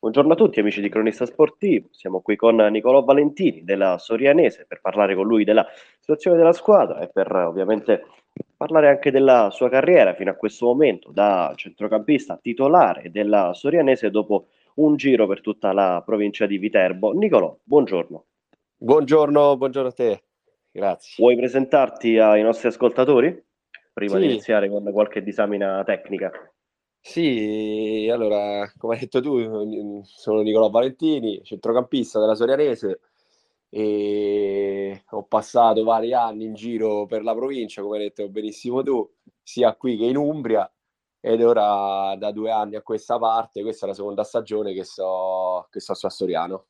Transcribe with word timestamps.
Buongiorno 0.00 0.32
a 0.32 0.36
tutti 0.36 0.60
amici 0.60 0.80
di 0.80 0.88
Cronista 0.88 1.26
Sportivo, 1.26 1.88
siamo 1.90 2.22
qui 2.22 2.34
con 2.34 2.56
Nicolò 2.56 3.04
Valentini 3.04 3.64
della 3.64 3.98
Sorianese 3.98 4.64
per 4.66 4.80
parlare 4.80 5.14
con 5.14 5.26
lui 5.26 5.44
della 5.44 5.66
situazione 5.98 6.38
della 6.38 6.54
squadra 6.54 7.00
e 7.00 7.08
per 7.08 7.30
ovviamente 7.30 8.06
parlare 8.56 8.88
anche 8.88 9.10
della 9.10 9.50
sua 9.50 9.68
carriera 9.68 10.14
fino 10.14 10.30
a 10.30 10.36
questo 10.36 10.64
momento 10.64 11.10
da 11.12 11.52
centrocampista 11.54 12.38
titolare 12.40 13.10
della 13.10 13.52
Sorianese 13.52 14.10
dopo 14.10 14.46
un 14.76 14.96
giro 14.96 15.26
per 15.26 15.42
tutta 15.42 15.70
la 15.74 16.02
provincia 16.02 16.46
di 16.46 16.56
Viterbo. 16.56 17.12
Nicolò, 17.12 17.54
buongiorno. 17.62 18.24
Buongiorno, 18.78 19.58
buongiorno 19.58 19.88
a 19.90 19.92
te, 19.92 20.22
grazie. 20.72 21.16
Vuoi 21.18 21.36
presentarti 21.36 22.16
ai 22.16 22.40
nostri 22.40 22.68
ascoltatori 22.68 23.38
prima 23.92 24.14
sì. 24.14 24.20
di 24.20 24.30
iniziare 24.30 24.70
con 24.70 24.82
qualche 24.92 25.22
disamina 25.22 25.84
tecnica? 25.84 26.32
Sì, 27.02 28.08
allora, 28.12 28.70
come 28.76 28.94
hai 28.94 29.00
detto 29.00 29.20
tu, 29.22 30.02
sono 30.04 30.42
Nicolò 30.42 30.68
Valentini, 30.68 31.42
centrocampista 31.42 32.20
della 32.20 32.34
Sorianese 32.34 33.00
e 33.70 35.04
ho 35.10 35.24
passato 35.24 35.82
vari 35.82 36.12
anni 36.12 36.44
in 36.44 36.54
giro 36.54 37.06
per 37.06 37.22
la 37.22 37.34
provincia, 37.34 37.80
come 37.82 37.96
hai 37.98 38.02
detto 38.04 38.28
benissimo 38.28 38.82
tu, 38.82 39.08
sia 39.42 39.74
qui 39.76 39.96
che 39.96 40.04
in 40.04 40.16
Umbria 40.18 40.70
ed 41.20 41.42
ora 41.42 42.14
da 42.16 42.32
due 42.32 42.50
anni 42.50 42.76
a 42.76 42.82
questa 42.82 43.18
parte, 43.18 43.62
questa 43.62 43.86
è 43.86 43.88
la 43.88 43.94
seconda 43.94 44.22
stagione 44.24 44.72
che 44.74 44.84
sto, 44.84 45.66
che 45.70 45.80
su 45.80 45.92
a 45.92 46.10
Soriano. 46.10 46.66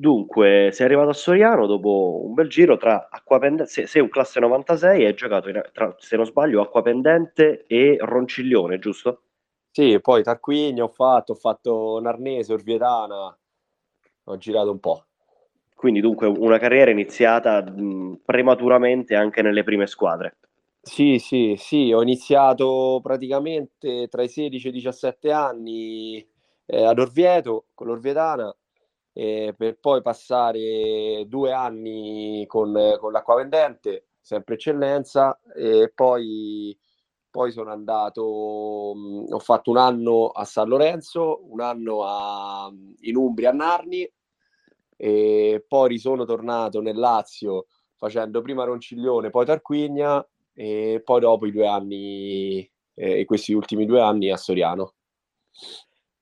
Dunque, 0.00 0.70
sei 0.72 0.86
arrivato 0.86 1.08
a 1.08 1.12
Soriano 1.12 1.66
dopo 1.66 2.22
un 2.24 2.32
bel 2.32 2.48
giro 2.48 2.76
tra 2.76 3.08
Acquapendente, 3.10 3.68
sei, 3.68 3.88
sei 3.88 4.00
un 4.00 4.08
classe 4.08 4.38
96 4.38 5.02
e 5.02 5.06
hai 5.06 5.14
giocato, 5.14 5.48
in, 5.48 5.60
tra, 5.72 5.92
se 5.98 6.14
non 6.14 6.24
sbaglio, 6.24 6.62
Acquapendente 6.62 7.64
e 7.66 7.96
Ronciglione, 7.98 8.78
giusto? 8.78 9.22
Sì, 9.72 9.98
poi 10.00 10.22
Tarquini 10.22 10.80
ho 10.80 10.86
fatto, 10.86 11.32
ho 11.32 11.34
fatto 11.34 11.98
Narnese, 12.00 12.52
Orvietana, 12.52 13.36
ho 14.24 14.36
girato 14.36 14.70
un 14.70 14.78
po'. 14.78 15.04
Quindi 15.74 16.00
dunque 16.00 16.28
una 16.28 16.58
carriera 16.58 16.92
iniziata 16.92 17.60
mh, 17.60 18.20
prematuramente 18.24 19.16
anche 19.16 19.42
nelle 19.42 19.64
prime 19.64 19.88
squadre. 19.88 20.36
Sì, 20.80 21.18
sì, 21.18 21.56
sì, 21.58 21.92
ho 21.92 22.02
iniziato 22.02 23.00
praticamente 23.02 24.06
tra 24.06 24.22
i 24.22 24.28
16 24.28 24.68
e 24.68 24.70
i 24.70 24.74
17 24.74 25.32
anni 25.32 26.24
eh, 26.66 26.84
ad 26.84 27.00
Orvieto 27.00 27.64
con 27.74 27.88
l'Orvietana 27.88 28.54
eh, 29.18 29.52
per 29.56 29.80
poi 29.80 30.00
passare 30.00 31.24
due 31.26 31.50
anni 31.50 32.44
con, 32.46 32.96
con 33.00 33.10
l'acquavendente, 33.10 34.10
sempre 34.20 34.54
eccellenza, 34.54 35.40
e 35.56 35.90
poi, 35.92 36.78
poi 37.28 37.50
sono 37.50 37.72
andato, 37.72 38.92
mh, 38.94 39.32
ho 39.32 39.38
fatto 39.40 39.70
un 39.72 39.78
anno 39.78 40.28
a 40.28 40.44
San 40.44 40.68
Lorenzo, 40.68 41.40
un 41.50 41.60
anno 41.60 42.04
a, 42.04 42.72
in 43.00 43.16
Umbria 43.16 43.50
a 43.50 43.54
Narni, 43.54 44.08
e 44.96 45.64
poi 45.66 45.98
sono 45.98 46.24
tornato 46.24 46.80
nel 46.80 46.96
Lazio 46.96 47.66
facendo 47.96 48.40
prima 48.40 48.62
Ronciglione, 48.62 49.30
poi 49.30 49.46
Tarquigna 49.46 50.24
e 50.54 51.02
poi 51.04 51.18
dopo 51.18 51.44
i 51.44 51.50
due 51.50 51.66
anni, 51.66 52.70
eh, 52.94 53.24
questi 53.24 53.52
ultimi 53.52 53.84
due 53.84 54.00
anni 54.00 54.30
a 54.30 54.36
Soriano. 54.36 54.94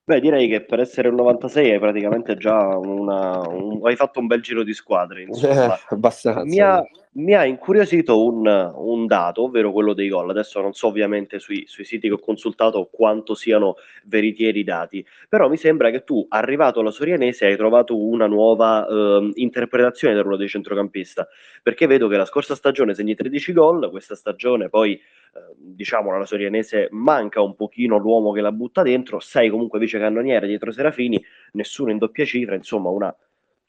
Beh, 0.09 0.21
direi 0.21 0.47
che 0.47 0.65
per 0.65 0.79
essere 0.79 1.09
un 1.09 1.17
96 1.17 1.73
hai 1.73 1.81
praticamente 1.81 2.37
già 2.37 2.77
una, 2.77 3.41
un, 3.41 3.85
hai 3.85 3.97
fatto 3.97 4.21
un 4.21 4.29
bel 4.29 4.41
giro 4.41 4.63
di 4.63 4.73
squadre. 4.73 5.23
Insomma. 5.23 5.77
Eh, 5.77 5.81
abbastanza. 5.91 6.45
Mi 6.45 6.61
ha, 6.61 6.81
mi 7.17 7.35
ha 7.35 7.45
incuriosito 7.45 8.25
un, 8.25 8.47
un, 8.75 9.07
dato, 9.07 9.45
ovvero 9.45 9.73
quello 9.73 9.93
dei 9.93 10.09
gol. 10.09 10.31
Adesso 10.31 10.61
non 10.61 10.73
so 10.73 10.89
ovviamente 10.89 11.39
sui, 11.39 11.65
sui, 11.67 11.85
siti 11.85 12.09
che 12.09 12.15
ho 12.15 12.19
consultato 12.19 12.89
quanto 12.91 13.35
siano 13.35 13.77
veritieri 14.05 14.61
i 14.61 14.65
dati, 14.65 15.05
però 15.29 15.49
mi 15.49 15.57
sembra 15.57 15.91
che 15.91 16.05
tu, 16.05 16.25
arrivato 16.29 16.81
alla 16.81 16.91
Sorianese, 16.91 17.47
hai 17.47 17.57
trovato 17.57 17.97
una 17.99 18.27
nuova 18.27 18.87
eh, 18.87 19.31
interpretazione 19.35 20.15
del 20.15 20.23
ruolo 20.23 20.39
di 20.39 20.49
centrocampista, 20.49 21.27
perché 21.63 21.87
vedo 21.87 22.09
che 22.09 22.17
la 22.17 22.25
scorsa 22.25 22.55
stagione 22.55 22.95
segni 22.95 23.15
13 23.15 23.53
gol, 23.53 23.91
questa 23.91 24.15
stagione 24.15 24.69
poi 24.69 25.01
Ehm, 25.37 25.75
diciamo 25.75 26.15
alla 26.15 26.25
Sorianese 26.25 26.89
manca 26.93 27.41
un 27.41 27.55
pochino 27.55 27.99
l'uomo 27.99 28.33
che 28.33 28.41
la 28.41 28.53
butta 28.53 28.83
dentro, 28.83 29.21
sei 29.21 29.51
comunque 29.51 29.79
vice 29.79 29.99
cannoniere 29.99 30.47
dietro 30.47 30.73
Serafini, 30.73 31.23
nessuno 31.53 31.91
in 31.91 31.99
doppia 31.99 32.25
cifra, 32.25 32.55
insomma 32.55 32.89
una 32.89 33.15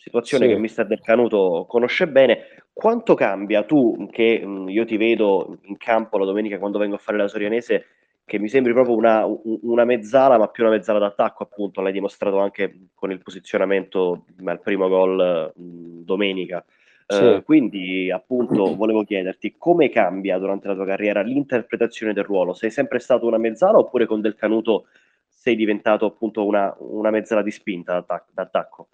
situazione 0.07 0.47
sì. 0.47 0.53
che 0.53 0.59
mister 0.59 0.87
Del 0.87 1.01
Canuto 1.01 1.65
conosce 1.67 2.07
bene. 2.07 2.39
Quanto 2.73 3.13
cambia 3.13 3.63
tu, 3.63 4.07
che 4.11 4.45
mh, 4.45 4.69
io 4.69 4.85
ti 4.85 4.97
vedo 4.97 5.57
in 5.63 5.77
campo 5.77 6.17
la 6.17 6.25
domenica 6.25 6.59
quando 6.59 6.79
vengo 6.79 6.95
a 6.95 6.99
fare 6.99 7.17
la 7.17 7.27
Sorianese, 7.27 7.85
che 8.25 8.39
mi 8.39 8.49
sembri 8.49 8.73
proprio 8.73 8.95
una, 8.95 9.25
una 9.43 9.85
mezzala, 9.85 10.37
ma 10.37 10.47
più 10.49 10.63
una 10.63 10.73
mezzala 10.73 10.99
d'attacco, 10.99 11.43
appunto, 11.43 11.81
l'hai 11.81 11.93
dimostrato 11.93 12.39
anche 12.39 12.89
con 12.93 13.11
il 13.11 13.19
posizionamento 13.19 14.25
al 14.43 14.59
primo 14.59 14.87
gol 14.89 15.53
mh, 15.55 16.03
domenica. 16.03 16.63
Sì. 17.07 17.23
Uh, 17.23 17.43
quindi, 17.43 18.11
appunto, 18.11 18.75
volevo 18.75 19.03
chiederti 19.05 19.55
come 19.57 19.89
cambia 19.89 20.37
durante 20.37 20.67
la 20.67 20.75
tua 20.75 20.85
carriera 20.85 21.21
l'interpretazione 21.21 22.11
del 22.11 22.25
ruolo? 22.25 22.53
Sei 22.53 22.69
sempre 22.69 22.99
stato 22.99 23.25
una 23.25 23.37
mezzala 23.37 23.77
oppure 23.77 24.05
con 24.05 24.19
Del 24.19 24.35
Canuto 24.35 24.87
sei 25.25 25.55
diventato 25.55 26.05
appunto 26.05 26.45
una, 26.45 26.75
una 26.79 27.09
mezzala 27.09 27.41
di 27.41 27.51
spinta 27.51 28.05
d'attacco? 28.33 28.89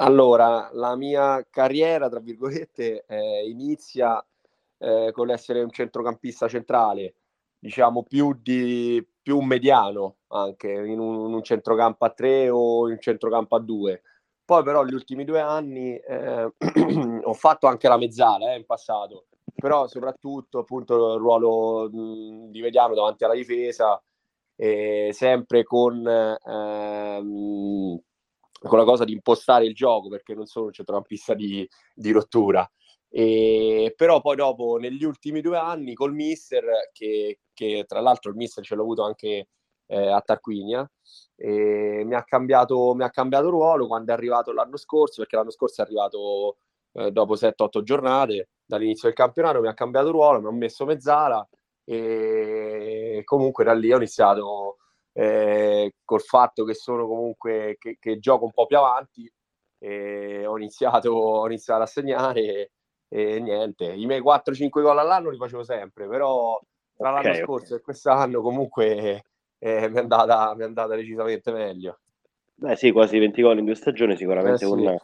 Allora, 0.00 0.70
la 0.74 0.94
mia 0.94 1.44
carriera, 1.50 2.08
tra 2.08 2.20
virgolette, 2.20 3.04
eh, 3.08 3.48
inizia 3.48 4.24
eh, 4.78 5.10
con 5.12 5.26
l'essere 5.26 5.60
un 5.60 5.70
centrocampista 5.70 6.46
centrale, 6.46 7.14
diciamo 7.58 8.04
più, 8.04 8.32
di, 8.40 9.04
più 9.20 9.40
mediano 9.40 10.18
anche, 10.28 10.70
in 10.70 11.00
un, 11.00 11.26
in 11.26 11.34
un 11.34 11.42
centrocampo 11.42 12.04
a 12.04 12.10
tre 12.10 12.48
o 12.48 12.86
in 12.86 12.92
un 12.92 13.00
centrocampo 13.00 13.56
a 13.56 13.60
due. 13.60 14.02
Poi 14.44 14.62
però 14.62 14.84
gli 14.84 14.94
ultimi 14.94 15.24
due 15.24 15.40
anni 15.40 15.96
eh, 15.96 16.52
ho 17.24 17.34
fatto 17.34 17.66
anche 17.66 17.88
la 17.88 17.98
mezzala 17.98 18.52
eh, 18.52 18.56
in 18.58 18.66
passato, 18.66 19.26
però 19.52 19.88
soprattutto 19.88 20.60
appunto 20.60 21.14
il 21.14 21.18
ruolo 21.20 21.90
mh, 21.90 22.50
di 22.50 22.60
mediano 22.60 22.94
davanti 22.94 23.24
alla 23.24 23.34
difesa, 23.34 24.00
eh, 24.54 25.10
sempre 25.12 25.64
con, 25.64 26.06
ehm, 26.06 28.00
con 28.60 28.78
la 28.78 28.84
cosa 28.84 29.04
di 29.04 29.12
impostare 29.12 29.66
il 29.66 29.74
gioco, 29.74 30.08
perché 30.08 30.34
non 30.34 30.46
sono 30.46 30.66
un 30.66 30.72
centrocampista 30.72 31.34
di, 31.34 31.68
di 31.94 32.10
rottura. 32.10 32.68
E, 33.10 33.94
però 33.96 34.20
poi 34.20 34.36
dopo, 34.36 34.76
negli 34.76 35.04
ultimi 35.04 35.40
due 35.40 35.58
anni, 35.58 35.94
col 35.94 36.14
mister, 36.14 36.90
che, 36.92 37.40
che 37.52 37.84
tra 37.86 38.00
l'altro 38.00 38.30
il 38.30 38.36
mister 38.36 38.64
ce 38.64 38.74
l'ho 38.74 38.82
avuto 38.82 39.02
anche 39.04 39.48
eh, 39.86 40.08
a 40.08 40.20
Tarquinia, 40.20 40.88
mi 41.40 42.14
ha, 42.14 42.24
cambiato, 42.24 42.94
mi 42.94 43.04
ha 43.04 43.10
cambiato 43.10 43.48
ruolo 43.48 43.86
quando 43.86 44.10
è 44.10 44.14
arrivato 44.14 44.52
l'anno 44.52 44.76
scorso, 44.76 45.20
perché 45.20 45.36
l'anno 45.36 45.50
scorso 45.50 45.80
è 45.80 45.84
arrivato 45.84 46.58
eh, 46.92 47.10
dopo 47.12 47.34
7-8 47.34 47.82
giornate 47.82 48.48
dall'inizio 48.64 49.08
del 49.08 49.16
campionato, 49.16 49.60
mi 49.60 49.68
ha 49.68 49.74
cambiato 49.74 50.10
ruolo, 50.10 50.40
mi 50.40 50.48
ha 50.48 50.52
messo 50.52 50.84
mezzala 50.84 51.46
e 51.84 53.22
comunque 53.24 53.64
da 53.64 53.72
lì 53.72 53.92
ho 53.92 53.96
iniziato 53.96 54.77
eh, 55.18 55.94
col 56.04 56.20
fatto 56.20 56.62
che 56.62 56.74
sono 56.74 57.08
comunque 57.08 57.74
che, 57.80 57.96
che, 57.98 58.20
gioco 58.20 58.44
un 58.44 58.52
po' 58.52 58.66
più 58.66 58.78
avanti 58.78 59.28
e 59.76 60.46
ho 60.46 60.56
iniziato, 60.56 61.10
ho 61.10 61.46
iniziato 61.46 61.82
a 61.82 61.86
segnare 61.86 62.40
e, 62.40 62.70
e 63.08 63.40
niente, 63.40 63.86
i 63.86 64.06
miei 64.06 64.20
4-5 64.20 64.68
gol 64.70 64.96
all'anno 64.96 65.30
li 65.30 65.36
facevo 65.36 65.64
sempre, 65.64 66.06
però 66.06 66.60
tra 66.96 67.10
okay, 67.10 67.24
l'anno 67.24 67.44
scorso 67.44 67.64
okay. 67.66 67.78
e 67.78 67.80
quest'anno 67.80 68.40
comunque 68.40 69.24
eh, 69.58 69.88
mi, 69.88 69.96
è 69.96 69.98
andata, 69.98 70.54
mi, 70.54 70.62
è 70.62 70.66
andata, 70.66 70.94
decisamente 70.94 71.50
meglio. 71.50 71.98
Beh 72.54 72.76
sì, 72.76 72.92
quasi 72.92 73.18
20 73.18 73.42
gol 73.42 73.58
in 73.58 73.64
due 73.64 73.74
stagioni, 73.74 74.16
sicuramente 74.16 74.64
eh, 74.64 74.68
sì. 74.68 74.72
un, 74.72 74.96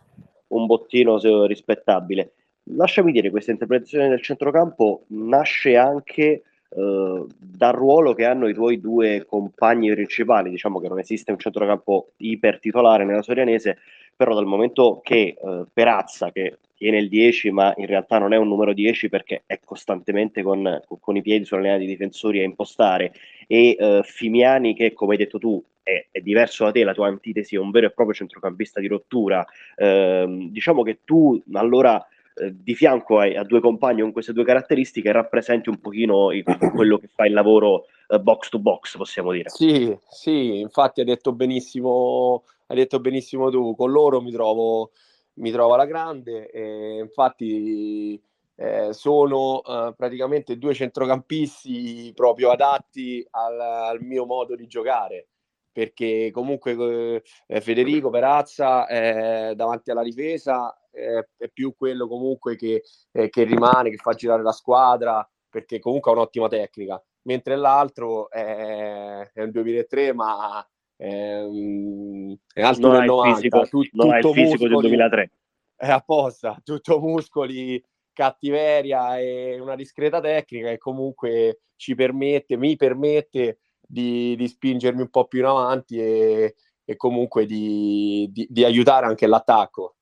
un 0.46 0.66
bottino 0.66 1.18
rispettabile. 1.46 2.34
Lasciami 2.76 3.10
dire, 3.10 3.30
questa 3.30 3.50
interpretazione 3.50 4.08
del 4.08 4.22
centrocampo 4.22 5.06
nasce 5.08 5.76
anche 5.76 6.44
eh, 6.76 7.24
dal 7.38 7.72
ruolo 7.72 8.14
che 8.14 8.24
hanno 8.24 8.48
i 8.48 8.54
tuoi 8.54 8.80
due 8.80 9.24
compagni 9.26 9.90
principali, 9.92 10.50
diciamo 10.50 10.80
che 10.80 10.88
non 10.88 10.98
esiste 10.98 11.30
un 11.30 11.38
centrocampo 11.38 12.10
iper 12.16 12.58
titolare 12.58 13.04
nella 13.04 13.22
Sorianese, 13.22 13.78
però 14.16 14.34
dal 14.34 14.46
momento 14.46 15.00
che 15.02 15.36
eh, 15.40 15.64
Perazza, 15.72 16.32
che 16.32 16.58
tiene 16.76 16.98
il 16.98 17.08
10 17.08 17.50
ma 17.50 17.72
in 17.76 17.86
realtà 17.86 18.18
non 18.18 18.32
è 18.32 18.36
un 18.36 18.48
numero 18.48 18.72
10 18.72 19.08
perché 19.08 19.44
è 19.46 19.60
costantemente 19.64 20.42
con, 20.42 20.82
con 21.00 21.16
i 21.16 21.22
piedi 21.22 21.44
sulla 21.44 21.60
linea 21.60 21.78
di 21.78 21.86
difensori 21.86 22.40
a 22.40 22.44
impostare, 22.44 23.12
e 23.46 23.76
eh, 23.78 24.00
Fimiani 24.04 24.74
che 24.74 24.92
come 24.92 25.12
hai 25.12 25.18
detto 25.18 25.38
tu 25.38 25.62
è, 25.82 26.06
è, 26.10 26.20
diverso 26.20 26.64
da 26.64 26.72
te, 26.72 26.82
la 26.82 26.94
tua 26.94 27.06
antitesi 27.06 27.54
è 27.54 27.58
un 27.58 27.70
vero 27.70 27.86
e 27.86 27.90
proprio 27.90 28.16
centrocampista 28.16 28.80
di 28.80 28.88
rottura, 28.88 29.44
eh, 29.76 30.48
diciamo 30.50 30.82
che 30.82 31.00
tu 31.04 31.40
allora 31.52 32.04
eh, 32.36 32.52
di 32.52 32.74
fianco 32.74 33.20
a, 33.20 33.26
a, 33.26 33.44
due 33.44 33.60
compagni 33.60 34.00
con 34.00 34.10
queste 34.10 34.32
due 34.32 34.42
caratteristiche 34.44 35.12
rappresenti 35.12 35.68
un 35.68 35.78
pochino 35.78 36.32
il, 36.32 36.42
quello 36.74 36.98
che 36.98 37.06
fa 37.06 37.26
il 37.26 37.32
lavoro 37.32 37.84
uh, 38.08 38.18
box 38.18 38.48
to 38.48 38.58
box, 38.58 38.96
possiamo 38.96 39.30
dire. 39.30 39.48
Sì, 39.50 39.96
sì, 40.08 40.58
infatti 40.58 40.98
hai 40.98 41.06
detto 41.06 41.32
benissimo, 41.32 42.42
hai 42.66 42.76
detto 42.76 42.98
benissimo 42.98 43.50
tu, 43.50 43.76
con 43.76 43.92
loro 43.92 44.20
mi 44.20 44.32
trovo, 44.32 44.90
mi 45.34 45.52
trovo 45.52 45.74
alla 45.74 45.86
grande, 45.86 46.50
e 46.50 46.98
infatti 46.98 48.20
eh, 48.56 48.92
sono 48.92 49.60
uh, 49.64 49.94
praticamente 49.94 50.58
due 50.58 50.74
centrocampisti 50.74 52.10
proprio 52.16 52.50
adatti 52.50 53.24
al, 53.30 53.60
al, 53.60 54.02
mio 54.02 54.26
modo 54.26 54.56
di 54.56 54.66
giocare. 54.66 55.28
perché 55.70 56.30
comunque 56.32 57.22
eh, 57.46 57.60
Federico 57.60 58.10
Perazza 58.10 58.88
eh, 58.88 59.54
davanti 59.54 59.92
alla 59.92 60.02
difesa 60.02 60.76
eh, 60.94 61.28
è 61.36 61.48
più 61.48 61.74
quello 61.76 62.06
comunque 62.06 62.56
che, 62.56 62.82
eh, 63.12 63.28
che, 63.28 63.44
rimane, 63.44 63.90
che 63.90 63.96
fa 63.96 64.14
girare 64.14 64.42
la 64.42 64.52
squadra, 64.52 65.28
perché 65.48 65.78
comunque 65.78 66.10
ha 66.10 66.14
un'ottima 66.14 66.48
tecnica, 66.48 67.02
mentre 67.22 67.56
l'altro 67.56 68.30
è, 68.30 69.30
è 69.32 69.42
un 69.42 69.50
2003 69.50 70.12
ma 70.12 70.66
ehm, 70.96 72.36
è 72.52 72.62
alto 72.62 72.88
non 72.88 73.04
90, 73.04 73.34
fisico, 73.34 73.66
tu, 73.66 73.82
non 73.92 74.20
tutto 74.20 74.28
il 74.28 74.34
fisico 74.34 74.64
muscoli, 74.64 74.70
del 74.70 74.80
2003. 74.80 75.30
È 75.76 75.90
apposta, 75.90 76.60
tutto 76.64 77.00
muscoli, 77.00 77.82
cattiveria 78.12 79.18
e 79.18 79.58
una 79.60 79.74
discreta 79.74 80.20
tecnica 80.20 80.68
che 80.68 80.78
comunque 80.78 81.60
ci 81.76 81.94
permette, 81.94 82.56
mi 82.56 82.76
permette 82.76 83.58
di, 83.80 84.34
di 84.36 84.48
spingermi 84.48 85.02
un 85.02 85.10
po' 85.10 85.26
più 85.26 85.40
in 85.40 85.46
avanti 85.46 85.98
e, 85.98 86.54
e 86.84 86.96
comunque 86.96 87.44
di, 87.44 88.28
di, 88.32 88.46
di 88.48 88.64
aiutare 88.64 89.06
anche 89.06 89.26
l'attacco. 89.26 89.93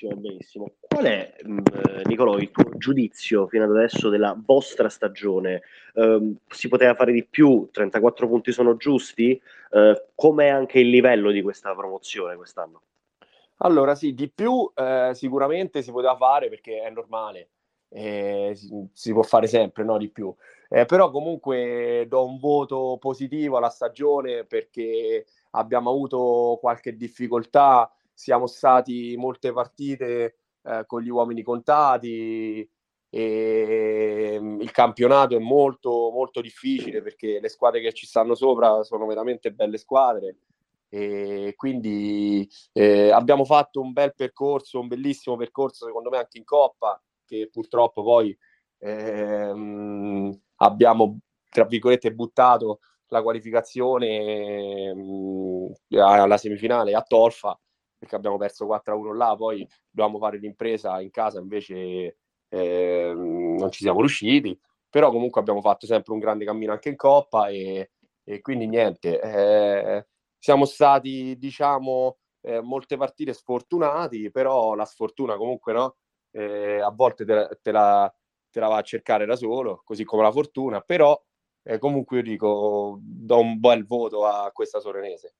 Benissimo, 0.00 0.14
benissimo. 0.16 0.72
Qual 0.80 1.04
è, 1.04 1.34
mh, 1.42 1.52
mm, 1.52 1.62
Nicolò, 2.04 2.38
il 2.38 2.50
tuo 2.50 2.76
giudizio 2.76 3.46
fino 3.46 3.64
ad 3.64 3.70
adesso 3.70 4.08
della 4.08 4.34
vostra 4.42 4.88
stagione? 4.88 5.62
Uh, 5.94 6.36
si 6.48 6.68
poteva 6.68 6.94
fare 6.94 7.12
di 7.12 7.24
più? 7.24 7.68
34 7.70 8.26
punti 8.26 8.52
sono 8.52 8.76
giusti? 8.76 9.40
Uh, 9.70 9.92
com'è 10.14 10.48
anche 10.48 10.78
il 10.78 10.88
livello 10.88 11.30
di 11.30 11.42
questa 11.42 11.74
promozione 11.74 12.36
quest'anno? 12.36 12.82
Allora, 13.58 13.94
sì, 13.94 14.14
di 14.14 14.30
più 14.30 14.70
eh, 14.74 15.10
sicuramente 15.12 15.82
si 15.82 15.90
poteva 15.90 16.16
fare 16.16 16.48
perché 16.48 16.80
è 16.80 16.88
normale, 16.88 17.50
eh, 17.90 18.52
si, 18.54 18.70
si, 18.94 19.12
può 19.12 19.22
fare 19.22 19.48
sempre, 19.48 19.84
no? 19.84 19.98
Di 19.98 20.08
più. 20.08 20.34
Eh, 20.70 20.86
però 20.86 21.10
comunque 21.10 22.06
do 22.08 22.24
un 22.24 22.38
voto 22.38 22.96
positivo 22.98 23.58
alla 23.58 23.68
stagione 23.68 24.44
perché 24.46 25.26
abbiamo 25.50 25.90
avuto 25.90 26.56
qualche 26.58 26.96
difficoltà 26.96 27.92
siamo 28.20 28.46
stati 28.46 29.16
molte 29.16 29.50
partite 29.50 30.36
eh, 30.62 30.84
con 30.86 31.00
gli 31.00 31.08
uomini 31.08 31.42
contati 31.42 32.68
e 33.08 34.36
mm, 34.38 34.60
il 34.60 34.70
campionato 34.72 35.34
è 35.34 35.38
molto 35.38 36.10
molto 36.12 36.42
difficile 36.42 37.00
perché 37.00 37.40
le 37.40 37.48
squadre 37.48 37.80
che 37.80 37.94
ci 37.94 38.06
stanno 38.06 38.34
sopra 38.34 38.82
sono 38.82 39.06
veramente 39.06 39.52
belle 39.52 39.78
squadre. 39.78 40.36
E 40.90 41.54
quindi 41.56 42.46
eh, 42.72 43.10
abbiamo 43.10 43.44
fatto 43.44 43.80
un 43.80 43.92
bel 43.92 44.12
percorso, 44.14 44.80
un 44.80 44.88
bellissimo 44.88 45.36
percorso 45.36 45.86
secondo 45.86 46.10
me 46.10 46.18
anche 46.18 46.36
in 46.38 46.44
Coppa 46.44 47.00
che 47.24 47.48
purtroppo 47.50 48.02
poi 48.02 48.36
ehm, 48.78 50.38
abbiamo 50.56 51.20
tra 51.48 51.64
virgolette 51.64 52.12
buttato 52.12 52.80
la 53.06 53.22
qualificazione 53.22 54.92
mh, 54.94 55.72
mm, 55.88 55.98
alla 55.98 56.36
semifinale 56.36 56.94
a 56.94 57.02
Tolfa 57.02 57.58
perché 58.00 58.16
abbiamo 58.16 58.38
perso 58.38 58.64
4-1 58.64 59.12
là, 59.12 59.34
poi 59.36 59.68
dovevamo 59.90 60.18
fare 60.18 60.38
l'impresa 60.38 61.00
in 61.02 61.10
casa, 61.10 61.38
invece 61.38 62.16
eh, 62.48 63.12
non 63.14 63.70
ci 63.70 63.82
siamo 63.82 63.98
riusciti, 64.00 64.58
però 64.88 65.10
comunque 65.10 65.38
abbiamo 65.38 65.60
fatto 65.60 65.84
sempre 65.84 66.14
un 66.14 66.18
grande 66.18 66.46
cammino 66.46 66.72
anche 66.72 66.88
in 66.88 66.96
Coppa 66.96 67.48
e, 67.48 67.90
e 68.24 68.40
quindi 68.40 68.66
niente, 68.66 69.20
eh, 69.20 70.06
siamo 70.38 70.64
stati 70.64 71.36
diciamo 71.36 72.16
eh, 72.40 72.62
molte 72.62 72.96
partite 72.96 73.34
sfortunati, 73.34 74.30
però 74.30 74.74
la 74.74 74.86
sfortuna 74.86 75.36
comunque 75.36 75.74
no, 75.74 75.96
eh, 76.30 76.80
a 76.80 76.90
volte 76.90 77.26
te, 77.26 77.58
te, 77.60 77.70
la, 77.70 78.10
te 78.50 78.60
la 78.60 78.68
va 78.68 78.78
a 78.78 78.82
cercare 78.82 79.26
da 79.26 79.36
solo, 79.36 79.82
così 79.84 80.04
come 80.04 80.22
la 80.22 80.32
fortuna, 80.32 80.80
però 80.80 81.20
eh, 81.64 81.76
comunque 81.78 82.16
io 82.18 82.22
dico 82.22 82.98
do 83.02 83.38
un 83.38 83.60
bel 83.60 83.84
voto 83.84 84.24
a 84.24 84.50
questa 84.52 84.80
Sorenese. 84.80 85.34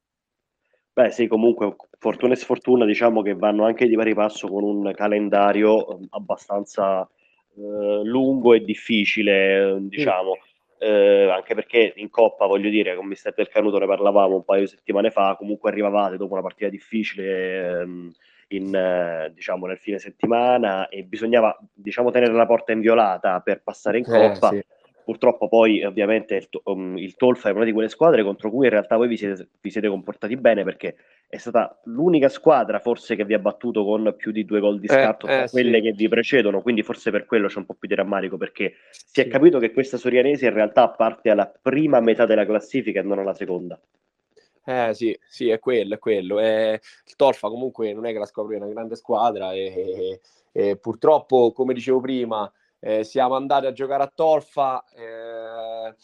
Beh, 1.01 1.11
sì, 1.13 1.27
comunque 1.29 1.77
fortuna 1.99 2.35
e 2.35 2.37
sfortuna 2.37 2.85
diciamo 2.85 3.23
che 3.23 3.35
vanno 3.35 3.65
anche 3.65 3.89
di 3.89 3.97
pari 3.97 4.15
passo 4.15 4.49
con 4.49 4.63
un 4.65 4.93
calendario 4.95 5.89
ehm, 5.89 6.09
abbastanza 6.11 7.09
eh, 7.57 8.01
lungo 8.05 8.53
e 8.53 8.61
difficile, 8.61 9.79
diciamo. 9.81 10.37
Eh, 10.77 11.31
anche 11.31 11.55
perché 11.55 11.95
in 11.97 12.11
Coppa, 12.11 12.45
voglio 12.45 12.69
dire, 12.69 12.95
con 12.97 13.07
Mister 13.07 13.33
del 13.35 13.49
Canuto 13.49 13.79
ne 13.79 13.87
parlavamo 13.87 14.35
un 14.35 14.45
paio 14.45 14.63
di 14.63 14.67
settimane 14.67 15.11
fa, 15.11 15.37
comunque 15.39 15.71
arrivavate 15.71 16.19
dopo 16.19 16.35
una 16.35 16.43
partita 16.43 16.69
difficile 16.69 17.81
ehm, 17.81 18.13
in, 18.49 18.75
eh, 18.75 19.33
diciamo, 19.35 19.65
nel 19.65 19.79
fine 19.79 19.99
settimana 19.99 20.89
e 20.89 21.03
bisognava 21.05 21.59
diciamo, 21.73 22.11
tenere 22.11 22.35
la 22.35 22.47
porta 22.47 22.73
inviolata 22.73 23.41
per 23.41 23.63
passare 23.63 23.99
in 23.99 24.05
eh, 24.05 24.11
Coppa. 24.11 24.51
Sì 24.51 24.65
Purtroppo 25.11 25.49
poi 25.49 25.83
ovviamente 25.83 26.37
il, 26.37 26.49
um, 26.67 26.97
il 26.97 27.17
Tolfa 27.17 27.49
è 27.49 27.53
una 27.53 27.65
di 27.65 27.73
quelle 27.73 27.89
squadre 27.89 28.23
contro 28.23 28.49
cui 28.49 28.67
in 28.67 28.71
realtà 28.71 28.97
voi 28.97 29.09
vi 29.09 29.17
siete, 29.17 29.49
vi 29.61 29.69
siete, 29.69 29.89
comportati 29.89 30.37
bene 30.37 30.63
perché 30.63 30.95
è 31.27 31.37
stata 31.37 31.81
l'unica 31.87 32.29
squadra 32.29 32.79
forse 32.79 33.17
che 33.17 33.25
vi 33.25 33.35
ha 33.35 33.41
battuto 33.41 33.85
con 33.85 34.15
più 34.17 34.31
di 34.31 34.45
due 34.45 34.61
gol 34.61 34.79
di 34.79 34.87
eh, 34.87 34.93
scatto 34.93 35.27
eh, 35.27 35.31
tra 35.31 35.45
eh, 35.47 35.51
quelle 35.51 35.79
sì. 35.79 35.83
che 35.83 35.93
vi 35.95 36.09
precedono, 36.09 36.63
quindi 36.63 36.85
forse 36.85 37.11
per 37.11 37.27
quello 37.27 37.49
c'è 37.49 37.59
un 37.59 37.67
po' 37.67 37.75
più 37.75 37.89
di 37.89 37.97
rammarico 37.97 38.37
perché 38.37 38.75
si 38.93 39.21
è 39.21 39.27
capito 39.27 39.59
che 39.59 39.73
questa 39.73 39.97
Sorianese 39.97 40.47
in 40.47 40.55
realtà 40.55 40.89
parte 40.91 41.31
alla 41.31 41.53
prima 41.61 41.99
metà 41.99 42.25
della 42.25 42.47
classifica 42.47 43.01
e 43.01 43.03
non 43.03 43.19
alla 43.19 43.35
seconda. 43.35 43.81
Eh 44.65 44.95
sì, 44.95 45.19
sì, 45.27 45.49
è 45.49 45.59
quello, 45.59 45.95
è 45.95 45.99
quello. 45.99 46.39
È... 46.39 46.79
Il 47.05 47.17
Tolfa 47.17 47.49
comunque 47.49 47.93
non 47.93 48.07
è 48.07 48.13
che 48.13 48.19
la 48.19 48.27
scopri 48.27 48.55
una 48.55 48.69
grande 48.69 48.95
squadra 48.95 49.55
e, 49.55 49.73
e, 49.73 50.21
e 50.53 50.77
purtroppo, 50.77 51.51
come 51.51 51.75
dicevo 51.75 51.99
prima, 51.99 52.49
eh, 52.81 53.05
siamo 53.05 53.35
andati 53.35 53.67
a 53.67 53.73
giocare 53.73 54.03
a 54.03 54.13
Tolfa 54.13 54.85
eh, 54.95 55.95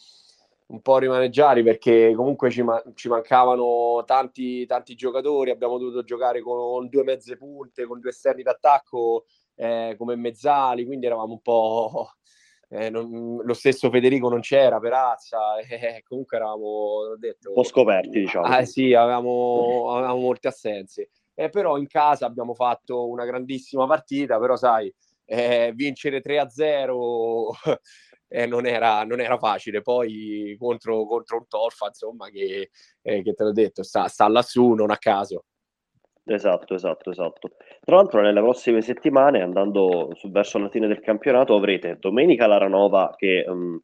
un 0.67 0.81
po' 0.81 0.97
rimaneggiati 0.97 1.63
perché 1.63 2.13
comunque 2.15 2.49
ci, 2.49 2.61
ma- 2.61 2.81
ci 2.93 3.07
mancavano 3.07 4.03
tanti, 4.05 4.65
tanti, 4.65 4.95
giocatori, 4.95 5.49
abbiamo 5.49 5.77
dovuto 5.77 6.03
giocare 6.03 6.41
con 6.41 6.87
due 6.87 7.03
mezze 7.03 7.37
punte, 7.37 7.85
con 7.85 7.99
due 7.99 8.11
esterni 8.11 8.43
d'attacco 8.43 9.25
eh, 9.55 9.95
come 9.97 10.15
mezzali, 10.15 10.85
quindi 10.85 11.05
eravamo 11.05 11.33
un 11.33 11.41
po'... 11.41 12.11
Eh, 12.69 12.89
non, 12.89 13.39
lo 13.45 13.53
stesso 13.53 13.89
Federico 13.89 14.27
non 14.27 14.41
c'era, 14.41 14.77
Perazza, 14.77 15.55
eh, 15.63 16.03
comunque 16.05 16.35
eravamo 16.35 17.15
detto, 17.17 17.47
un 17.47 17.55
po' 17.55 17.63
scoperti, 17.63 18.19
diciamo. 18.19 18.45
Ah, 18.45 18.65
sì, 18.65 18.93
avevamo, 18.93 19.93
avevamo 19.93 20.19
molte 20.19 20.49
assenze. 20.49 21.11
Eh, 21.33 21.47
però 21.47 21.77
in 21.77 21.87
casa 21.87 22.25
abbiamo 22.25 22.53
fatto 22.53 23.07
una 23.07 23.23
grandissima 23.23 23.87
partita, 23.87 24.37
però 24.37 24.57
sai, 24.57 24.93
eh, 25.27 25.71
vincere 25.75 26.21
3-0 26.21 27.51
eh, 28.29 28.45
non, 28.45 28.65
era, 28.65 29.03
non, 29.03 29.19
era, 29.19 29.37
facile. 29.37 29.81
Poi 29.81 30.55
contro, 30.57 31.05
contro 31.05 31.37
un 31.37 31.47
Torfa, 31.47 31.87
insomma, 31.87 32.29
che, 32.29 32.69
eh, 33.01 33.21
che 33.21 33.33
te 33.33 33.43
l'ho 33.43 33.51
detto, 33.51 33.83
sta, 33.83 34.07
sta 34.07 34.27
lassù, 34.27 34.73
non 34.73 34.91
a 34.91 34.97
caso. 34.97 35.45
Esatto, 36.23 36.75
esatto, 36.75 37.11
esatto. 37.11 37.51
Tra 37.81 37.95
l'altro, 37.95 38.21
nelle 38.21 38.41
prossime 38.41 38.81
settimane, 38.81 39.41
andando 39.41 40.09
verso 40.25 40.57
la 40.57 40.69
fine 40.69 40.87
del 40.87 40.99
campionato, 40.99 41.55
avrete 41.55 41.97
domenica 41.99 42.47
Laranova 42.47 43.13
che 43.15 43.45
um, 43.47 43.79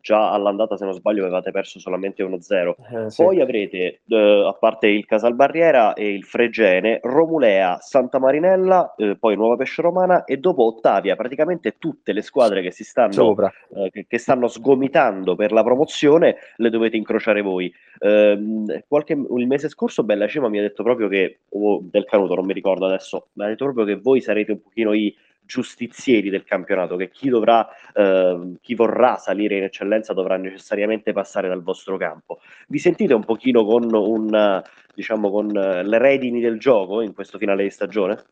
già 0.00 0.32
all'andata, 0.32 0.76
se 0.76 0.84
non 0.84 0.94
sbaglio, 0.94 1.22
avevate 1.22 1.50
perso 1.50 1.78
solamente 1.78 2.22
1-0. 2.22 2.74
Eh, 3.06 3.10
sì. 3.10 3.22
Poi 3.22 3.40
avrete, 3.40 4.00
eh, 4.06 4.44
a 4.46 4.52
parte 4.52 4.88
il 4.88 5.06
Casalbarriera 5.06 5.94
e 5.94 6.12
il 6.12 6.24
Fregene, 6.24 7.00
Romulea, 7.02 7.78
Santa 7.80 8.18
Marinella, 8.18 8.94
eh, 8.96 9.16
poi 9.16 9.36
Nuova 9.36 9.56
Pesce 9.56 9.82
Romana 9.82 10.24
e 10.24 10.36
dopo 10.36 10.64
Ottavia. 10.64 11.16
Praticamente 11.16 11.76
tutte 11.78 12.12
le 12.12 12.22
squadre 12.22 12.62
che 12.62 12.70
si 12.70 12.84
stanno, 12.84 13.34
eh, 13.74 13.90
che, 13.90 14.06
che, 14.06 14.18
stanno 14.18 14.48
sgomitando 14.48 15.34
per 15.34 15.52
la 15.52 15.62
promozione 15.62 16.36
le 16.56 16.70
dovete 16.70 16.96
incrociare 16.96 17.40
voi. 17.40 17.72
Ehm, 18.00 18.82
qualche, 18.86 19.12
il 19.14 19.46
mese 19.46 19.68
scorso 19.68 20.04
Bella 20.04 20.28
Cima 20.28 20.48
mi 20.48 20.58
ha 20.58 20.62
detto 20.62 20.82
proprio 20.82 21.08
che, 21.08 21.40
o 21.50 21.80
del 21.82 22.04
Canuto, 22.04 22.34
non 22.34 22.44
mi 22.44 22.52
ricordo 22.52 22.86
adesso, 22.86 23.28
mi 23.34 23.44
ha 23.44 23.48
detto 23.48 23.64
proprio 23.64 23.84
che 23.84 23.96
voi 24.00 24.20
sarete 24.20 24.52
un 24.52 24.60
pochino 24.60 24.92
i 24.92 25.14
giustizieri 25.40 26.30
del 26.30 26.44
campionato, 26.44 26.96
che 26.96 27.10
chi, 27.10 27.28
dovrà, 27.28 27.68
eh, 27.92 28.54
chi 28.60 28.74
vorrà 28.74 29.16
salire 29.16 29.56
in 29.56 29.64
eccellenza 29.64 30.12
dovrà 30.12 30.36
necessariamente 30.36 31.12
passare 31.12 31.48
dal 31.48 31.62
vostro 31.62 31.96
campo. 31.96 32.40
Vi 32.68 32.78
sentite 32.78 33.14
un 33.14 33.24
pochino 33.24 33.64
con, 33.64 33.92
un, 33.92 34.62
diciamo, 34.94 35.30
con 35.30 35.48
le 35.48 35.98
redini 35.98 36.40
del 36.40 36.58
gioco 36.58 37.00
in 37.00 37.14
questo 37.14 37.38
finale 37.38 37.64
di 37.64 37.70
stagione? 37.70 38.24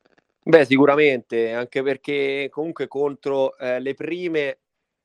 Beh, 0.43 0.65
sicuramente, 0.65 1.53
anche 1.53 1.83
perché 1.83 2.49
comunque 2.51 2.87
contro 2.87 3.59
eh, 3.59 3.81
le 3.81 3.93
prime, 3.95 4.59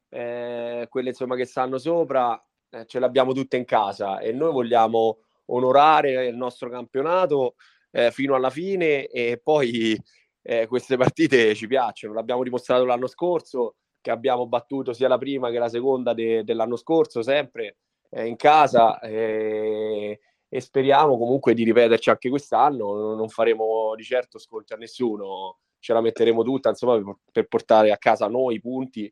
eh, 0.09 0.87
quelle 0.89 1.09
insomma 1.09 1.35
che 1.35 1.45
stanno 1.45 1.77
sopra, 1.77 2.41
eh, 2.69 2.85
ce 2.85 2.99
l'abbiamo 2.99 3.33
tutte 3.33 3.57
in 3.57 3.65
casa 3.65 4.19
e 4.19 4.31
noi 4.31 4.53
vogliamo 4.53 5.17
onorare 5.47 6.27
il 6.27 6.35
nostro 6.35 6.69
campionato 6.69 7.55
eh, 7.91 8.11
fino 8.11 8.35
alla 8.35 8.49
fine 8.49 9.07
e 9.07 9.39
poi 9.43 10.01
eh, 10.43 10.67
queste 10.67 10.97
partite 10.97 11.55
ci 11.55 11.67
piacciono. 11.67 12.13
L'abbiamo 12.13 12.43
dimostrato 12.43 12.85
l'anno 12.85 13.07
scorso, 13.07 13.75
che 14.01 14.11
abbiamo 14.11 14.45
battuto 14.47 14.93
sia 14.93 15.07
la 15.07 15.17
prima 15.17 15.49
che 15.49 15.57
la 15.57 15.69
seconda 15.69 16.13
de- 16.13 16.43
dell'anno 16.43 16.75
scorso, 16.75 17.23
sempre 17.23 17.77
eh, 18.09 18.27
in 18.27 18.35
casa. 18.35 18.99
Eh, 18.99 20.19
e 20.53 20.59
speriamo 20.61 21.17
comunque 21.17 21.55
di 21.55 21.63
ripeterci 21.63 22.11
anche 22.11 22.29
quest'anno. 22.29 23.15
Non 23.15 23.29
faremo 23.29 23.95
di 23.95 24.03
certo 24.03 24.37
sconti 24.37 24.73
a 24.73 24.77
nessuno, 24.77 25.57
ce 25.79 25.93
la 25.93 26.01
metteremo 26.01 26.43
tutta 26.43 26.69
insomma 26.69 27.01
per, 27.31 27.47
portare 27.47 27.91
a 27.91 27.97
casa 27.97 28.27
noi 28.27 28.55
i 28.55 28.61
punti 28.61 29.11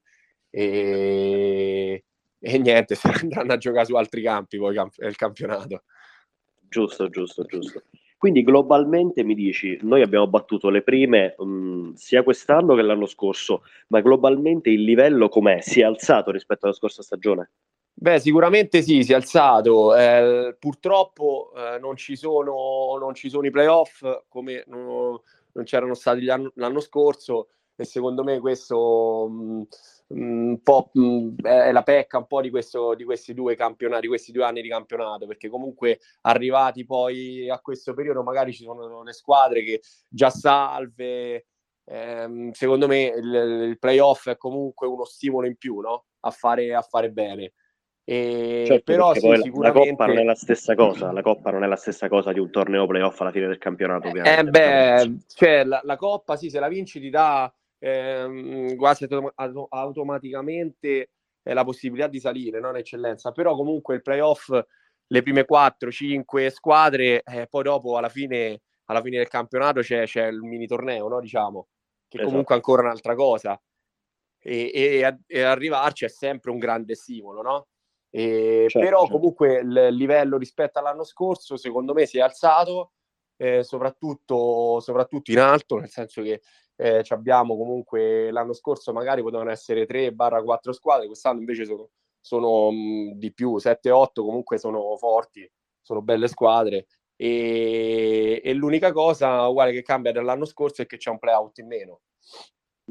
e, 0.51 2.05
e 2.37 2.57
niente, 2.59 2.95
andranno 3.23 3.53
a 3.53 3.57
giocare 3.57 3.85
su 3.85 3.95
altri 3.95 4.21
campi 4.21 4.57
poi 4.57 4.75
il 4.75 5.15
campionato. 5.15 5.83
Giusto, 6.59 7.09
giusto, 7.09 7.43
giusto. 7.45 7.83
Quindi 8.21 8.43
globalmente 8.43 9.23
mi 9.23 9.33
dici, 9.33 9.79
noi 9.81 10.03
abbiamo 10.03 10.27
battuto 10.27 10.69
le 10.69 10.83
prime 10.83 11.33
mh, 11.39 11.43
mm, 11.43 11.93
sia 11.93 12.21
quest'anno 12.21 12.75
che 12.75 12.83
l'anno 12.83 13.07
scorso, 13.07 13.63
ma 13.87 13.99
globalmente 13.99 14.69
il 14.69 14.83
livello 14.83 15.27
com'è? 15.27 15.59
Si 15.61 15.79
è 15.79 15.83
alzato 15.85 16.29
rispetto 16.29 16.65
alla 16.65 16.75
scorsa 16.75 17.01
stagione? 17.01 17.49
Beh, 17.91 18.19
sicuramente 18.19 18.83
sì, 18.83 19.01
si 19.01 19.13
è 19.13 19.15
alzato. 19.15 19.95
Eh, 19.95 20.55
purtroppo 20.59 21.51
eh, 21.55 21.79
non, 21.79 21.95
ci 21.95 22.15
sono, 22.15 22.95
non 22.99 23.15
ci 23.15 23.27
sono 23.27 23.47
i 23.47 23.49
playoff 23.49 24.05
come 24.27 24.65
non, 24.67 25.19
non 25.53 25.63
c'erano 25.63 25.95
stati 25.95 26.23
l'anno, 26.23 26.51
l'anno, 26.57 26.79
scorso 26.79 27.47
e 27.75 27.85
secondo 27.85 28.23
me 28.23 28.39
questo 28.39 29.27
mh, 29.31 29.41
mm, 29.41 29.61
un 30.13 30.59
po' 30.61 30.91
mm, 30.97 31.37
è 31.41 31.71
la 31.71 31.83
pecca 31.83 32.17
un 32.17 32.27
po' 32.27 32.41
di, 32.41 32.49
questo, 32.49 32.93
di 32.95 33.03
questi 33.03 33.33
due 33.33 33.55
campionati, 33.55 34.07
questi 34.07 34.31
due 34.31 34.43
anni 34.43 34.61
di 34.61 34.69
campionato, 34.69 35.27
perché 35.27 35.49
comunque 35.49 35.99
arrivati 36.21 36.85
poi 36.85 37.49
a 37.49 37.59
questo 37.59 37.93
periodo 37.93 38.23
magari 38.23 38.53
ci 38.53 38.63
sono 38.63 39.03
le 39.03 39.13
squadre 39.13 39.63
che 39.63 39.81
già 40.07 40.29
salve. 40.29 41.45
Ehm, 41.85 42.51
secondo 42.51 42.87
me 42.87 43.13
il, 43.15 43.33
il 43.69 43.79
playoff 43.79 44.29
è 44.29 44.37
comunque 44.37 44.87
uno 44.87 45.03
stimolo 45.03 45.47
in 45.47 45.57
più 45.57 45.79
no? 45.79 46.05
a, 46.21 46.31
fare, 46.31 46.73
a 46.73 46.81
fare 46.81 47.11
bene. 47.11 47.53
E 48.03 48.63
certo, 48.65 48.83
però 48.91 49.13
sì, 49.13 49.19
sicuramente... 49.19 49.59
la 49.59 49.71
Coppa 49.71 50.05
non 50.07 50.17
è 50.17 50.23
la 50.23 50.35
stessa 50.35 50.75
cosa, 50.75 51.11
la 51.11 51.21
Coppa 51.21 51.51
non 51.51 51.63
è 51.63 51.67
la 51.67 51.75
stessa 51.75 52.09
cosa 52.09 52.33
di 52.33 52.39
un 52.39 52.49
torneo 52.49 52.87
playoff 52.87 53.19
alla 53.21 53.31
fine 53.31 53.47
del 53.47 53.57
campionato. 53.57 54.07
Eh, 54.07 54.43
beh, 54.43 55.17
cioè, 55.27 55.63
la, 55.63 55.81
la, 55.83 55.95
Coppa 55.97 56.35
sì, 56.35 56.49
se 56.49 56.59
la 56.59 56.67
vinci 56.67 56.99
ti 56.99 57.09
dà 57.09 57.53
ehm, 57.81 58.75
quasi 58.75 59.05
autom- 59.05 59.33
automaticamente 59.69 61.09
eh, 61.43 61.53
la 61.53 61.63
possibilità 61.63 62.07
di 62.07 62.19
salire, 62.19 62.59
non 62.59 62.77
eccellenza, 62.77 63.31
però 63.31 63.55
comunque 63.55 63.95
il 63.95 64.01
playoff, 64.01 64.49
le 65.07 65.21
prime 65.23 65.45
4-5 65.45 66.51
squadre, 66.51 67.23
eh, 67.23 67.47
poi 67.47 67.63
dopo 67.63 67.97
alla 67.97 68.09
fine, 68.09 68.61
alla 68.85 69.01
fine 69.01 69.17
del 69.17 69.27
campionato 69.27 69.81
c'è, 69.81 70.05
c'è, 70.05 70.27
il 70.27 70.41
mini 70.41 70.67
torneo, 70.67 71.07
no? 71.07 71.19
diciamo, 71.19 71.67
che 72.07 72.17
esatto. 72.17 72.29
comunque 72.29 72.55
è 72.55 72.57
ancora 72.57 72.83
un'altra 72.83 73.15
cosa. 73.15 73.59
E, 74.43 74.71
e, 74.73 75.17
e 75.27 75.41
arrivarci 75.41 76.05
è 76.05 76.09
sempre 76.09 76.51
un 76.51 76.57
grande 76.57 76.95
stimolo, 76.95 77.41
no? 77.41 77.67
Eh, 78.09 78.65
certo, 78.67 78.79
però 78.79 78.99
certo. 79.01 79.15
comunque 79.15 79.59
il 79.59 79.87
livello 79.95 80.37
rispetto 80.37 80.79
all'anno 80.79 81.05
scorso 81.05 81.55
secondo 81.55 81.93
me 81.93 82.05
si 82.05 82.17
è 82.17 82.21
alzato, 82.21 82.91
eh, 83.37 83.63
soprattutto, 83.63 84.79
soprattutto, 84.81 85.31
in 85.31 85.39
alto, 85.39 85.77
nel 85.77 85.89
senso 85.89 86.21
che 86.21 86.41
eh, 86.81 87.03
abbiamo 87.09 87.55
comunque 87.55 88.31
l'anno 88.31 88.53
scorso 88.53 88.91
magari 88.91 89.21
potevano 89.21 89.51
essere 89.51 89.85
3-4 89.85 90.71
squadre, 90.71 91.05
quest'anno 91.05 91.39
invece 91.39 91.65
sono, 91.65 91.89
sono 92.19 92.71
mh, 92.71 93.13
di 93.19 93.31
più, 93.31 93.57
7-8 93.57 94.23
comunque 94.23 94.57
sono 94.57 94.97
forti, 94.97 95.49
sono 95.79 96.01
belle 96.01 96.27
squadre. 96.27 96.87
E, 97.15 98.41
e, 98.43 98.53
l'unica 98.53 98.91
cosa 98.91 99.47
uguale 99.47 99.71
che 99.71 99.83
cambia 99.83 100.11
dall'anno 100.11 100.45
scorso 100.45 100.81
è 100.81 100.87
che 100.87 100.97
c'è 100.97 101.11
un 101.11 101.19
playout 101.19 101.59
in 101.59 101.67
meno. 101.67 102.01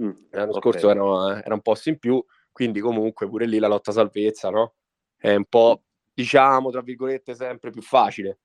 Mm, 0.00 0.10
L'anno 0.30 0.50
okay. 0.50 0.60
scorso 0.60 0.88
era, 0.88 1.42
era 1.42 1.54
un 1.54 1.60
posto 1.60 1.88
in 1.88 1.98
più, 1.98 2.24
quindi 2.52 2.78
comunque 2.78 3.28
pure 3.28 3.46
lì 3.46 3.58
la 3.58 3.66
lotta 3.66 3.90
salvezza, 3.90 4.50
no? 4.50 4.74
è 5.16 5.34
un 5.34 5.46
po', 5.46 5.82
diciamo, 6.14 6.70
tra 6.70 6.80
virgolette, 6.80 7.34
sempre 7.34 7.70
più 7.70 7.82
facile. 7.82 8.38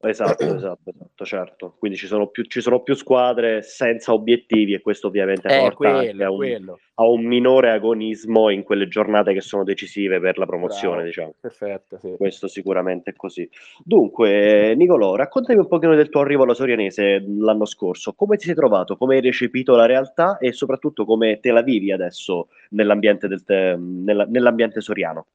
Esatto, 0.00 0.44
esatto, 0.54 0.90
esatto, 0.90 1.24
certo. 1.24 1.74
Quindi 1.78 1.96
ci 1.96 2.06
sono, 2.06 2.28
più, 2.28 2.44
ci 2.44 2.60
sono 2.60 2.82
più 2.82 2.94
squadre 2.94 3.62
senza 3.62 4.12
obiettivi 4.12 4.74
e 4.74 4.80
questo 4.80 5.08
ovviamente 5.08 5.48
eh, 5.48 5.58
porta 5.58 5.74
quello, 5.74 6.24
a, 6.24 6.30
un, 6.30 6.74
a, 6.94 7.06
un, 7.06 7.24
minore 7.24 7.70
agonismo 7.70 8.50
in 8.50 8.62
quelle 8.62 8.88
giornate 8.88 9.32
che 9.32 9.40
sono 9.40 9.64
decisive 9.64 10.20
per 10.20 10.38
la 10.38 10.46
promozione, 10.46 10.94
Bravo, 10.94 11.06
diciamo. 11.06 11.34
Perfetto, 11.40 11.98
sì. 11.98 12.14
Questo 12.16 12.48
sicuramente 12.48 13.10
è 13.10 13.14
così. 13.14 13.48
Dunque, 13.82 14.74
Nicolò, 14.74 15.16
raccontami 15.16 15.58
un 15.58 15.66
pochino 15.68 15.94
del 15.94 16.08
tuo 16.08 16.20
arrivo 16.20 16.44
alla 16.44 16.54
Sorianese 16.54 17.24
l'anno 17.26 17.64
scorso. 17.64 18.12
Come 18.12 18.36
ti 18.36 18.46
sei 18.46 18.54
trovato? 18.54 18.96
Come 18.96 19.16
hai 19.16 19.20
recepito 19.20 19.74
la 19.74 19.86
realtà 19.86 20.38
e 20.38 20.52
soprattutto 20.52 21.04
come 21.04 21.40
te 21.40 21.50
la 21.50 21.62
vivi 21.62 21.92
adesso 21.92 22.48
nell'ambiente, 22.70 23.28
del 23.28 23.44
te, 23.44 23.76
nella, 23.76 24.26
nell'ambiente 24.28 24.80
soriano? 24.80 25.26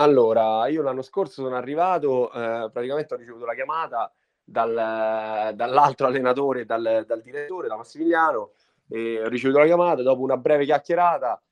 Allora, 0.00 0.66
io 0.68 0.80
l'anno 0.80 1.02
scorso 1.02 1.42
sono 1.42 1.56
arrivato, 1.56 2.32
eh, 2.32 2.70
praticamente 2.72 3.12
ho 3.12 3.18
ricevuto 3.18 3.44
la 3.44 3.52
chiamata 3.52 4.10
dal, 4.42 5.52
dall'altro 5.54 6.06
allenatore, 6.06 6.64
dal, 6.64 7.04
dal, 7.06 7.20
direttore, 7.20 7.68
da 7.68 7.76
Massimiliano, 7.76 8.52
e 8.88 9.22
ho 9.22 9.28
ricevuto 9.28 9.58
la 9.58 9.66
chiamata 9.66 10.00
dopo 10.00 10.22
una 10.22 10.38
breve 10.38 10.64
chiacchierata 10.64 11.42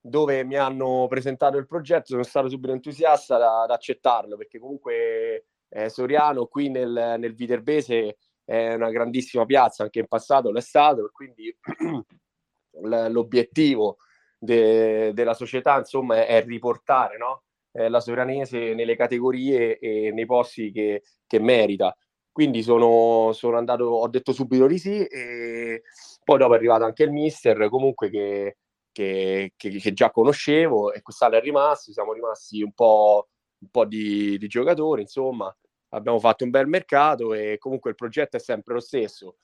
dove 0.00 0.42
mi 0.42 0.56
hanno 0.56 1.06
presentato 1.06 1.58
il 1.58 1.66
progetto, 1.66 2.06
sono 2.06 2.22
stato 2.22 2.48
subito 2.48 2.72
entusiasta 2.72 3.62
ad 3.62 3.70
accettarlo 3.70 4.38
perché 4.38 4.58
comunque 4.58 5.48
eh, 5.68 5.90
Soriano 5.90 6.46
qui 6.46 6.70
nel, 6.70 7.16
nel 7.18 7.34
Viterbese 7.34 8.16
è 8.42 8.72
una 8.72 8.90
grandissima 8.90 9.44
piazza, 9.44 9.82
anche 9.82 9.98
in 10.00 10.08
passato 10.08 10.50
l'è 10.50 10.62
stato, 10.62 11.10
quindi 11.12 11.54
l'obiettivo 12.80 13.98
de, 14.38 15.12
della 15.12 15.34
società 15.34 15.76
insomma 15.76 16.16
è, 16.16 16.26
è 16.26 16.44
riportare 16.44 17.18
no? 17.18 17.42
Eh, 17.72 17.88
la 17.88 18.00
Sovranese 18.00 18.74
nelle 18.74 18.96
categorie 18.96 19.78
e 19.78 20.10
nei 20.12 20.26
posti 20.26 20.70
che, 20.70 21.02
che 21.26 21.38
merita. 21.40 21.96
Quindi 22.30 22.62
sono, 22.62 23.32
sono, 23.32 23.58
andato, 23.58 23.84
ho 23.84 24.08
detto 24.08 24.32
subito 24.32 24.66
di 24.66 24.78
sì 24.78 25.04
e 25.04 25.82
poi 26.24 26.38
dopo 26.38 26.54
è 26.54 26.56
arrivato 26.56 26.84
anche 26.84 27.02
il 27.02 27.10
mister 27.12 27.68
comunque 27.68 28.08
che, 28.08 28.56
che, 28.90 29.52
che, 29.56 29.92
già 29.92 30.10
conoscevo 30.10 30.92
e 30.92 31.02
quest'anno 31.02 31.36
è 31.36 31.40
rimasto, 31.40 31.92
siamo 31.92 32.12
rimasti 32.14 32.62
un 32.62 32.72
po', 32.72 33.28
un 33.58 33.68
po 33.68 33.84
di, 33.84 34.38
di 34.38 34.46
giocatori, 34.46 35.02
insomma 35.02 35.54
abbiamo 35.94 36.18
fatto 36.18 36.44
un 36.44 36.50
bel 36.50 36.66
mercato 36.66 37.32
e 37.34 37.58
comunque 37.58 37.90
il 37.90 37.96
progetto 37.96 38.36
è 38.36 38.40
sempre 38.40 38.74
lo 38.74 38.80
stesso. 38.80 39.36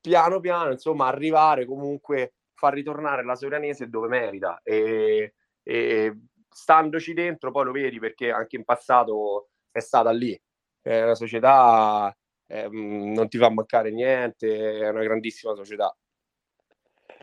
Piano 0.00 0.40
piano, 0.40 0.70
insomma, 0.70 1.06
arrivare 1.06 1.66
comunque, 1.66 2.34
far 2.54 2.74
ritornare 2.74 3.24
la 3.24 3.34
Sovranese 3.34 3.88
dove 3.88 4.08
merita 4.08 4.60
e, 4.62 5.34
e 5.62 6.16
standoci 6.58 7.12
dentro 7.14 7.52
poi 7.52 7.64
lo 7.66 7.70
vedi 7.70 8.00
perché 8.00 8.32
anche 8.32 8.56
in 8.56 8.64
passato 8.64 9.50
è 9.70 9.78
stata 9.78 10.10
lì. 10.10 10.38
È 10.82 11.02
una 11.02 11.14
società, 11.14 12.14
eh, 12.48 12.68
non 12.68 13.28
ti 13.28 13.38
fa 13.38 13.48
mancare 13.48 13.92
niente, 13.92 14.80
è 14.80 14.88
una 14.88 15.04
grandissima 15.04 15.54
società. 15.54 15.96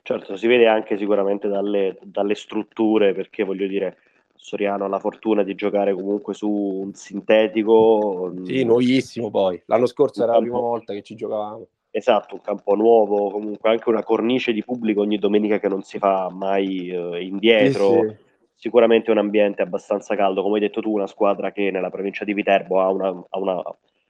Certo, 0.01 0.37
si 0.37 0.47
vede 0.47 0.67
anche 0.67 0.97
sicuramente 0.97 1.47
dalle, 1.49 1.97
dalle 2.01 2.35
strutture, 2.35 3.13
perché 3.13 3.43
voglio 3.43 3.67
dire, 3.67 3.97
Soriano 4.35 4.85
ha 4.85 4.87
la 4.87 4.99
fortuna 4.99 5.43
di 5.43 5.55
giocare 5.55 5.93
comunque 5.93 6.33
su 6.33 6.49
un 6.49 6.93
sintetico. 6.93 8.33
Sì, 8.45 8.63
nuovissimo 8.63 9.29
poi. 9.29 9.61
L'anno 9.65 9.87
scorso 9.87 10.23
era 10.23 10.33
campo... 10.33 10.45
la 10.45 10.51
prima 10.51 10.67
volta 10.67 10.93
che 10.93 11.01
ci 11.01 11.15
giocavamo. 11.15 11.67
Esatto, 11.89 12.35
un 12.35 12.41
campo 12.41 12.75
nuovo, 12.75 13.31
comunque 13.31 13.69
anche 13.69 13.89
una 13.89 14.03
cornice 14.03 14.53
di 14.53 14.63
pubblico 14.63 15.01
ogni 15.01 15.17
domenica 15.17 15.59
che 15.59 15.67
non 15.67 15.81
si 15.81 15.97
fa 15.97 16.29
mai 16.29 16.89
eh, 16.89 17.23
indietro. 17.23 17.89
Sì, 17.89 18.07
sì 18.09 18.24
sicuramente 18.55 19.11
un 19.11 19.17
ambiente 19.17 19.61
abbastanza 19.61 20.15
caldo, 20.15 20.41
come 20.41 20.55
hai 20.55 20.61
detto 20.61 20.81
tu, 20.81 20.93
una 20.93 21.07
squadra 21.07 21.51
che 21.51 21.69
nella 21.71 21.89
provincia 21.89 22.23
di 22.23 22.33
Viterbo 22.33 22.81
ha, 22.81 22.89
una, 22.89 23.09
ha, 23.09 23.37
una, 23.37 23.61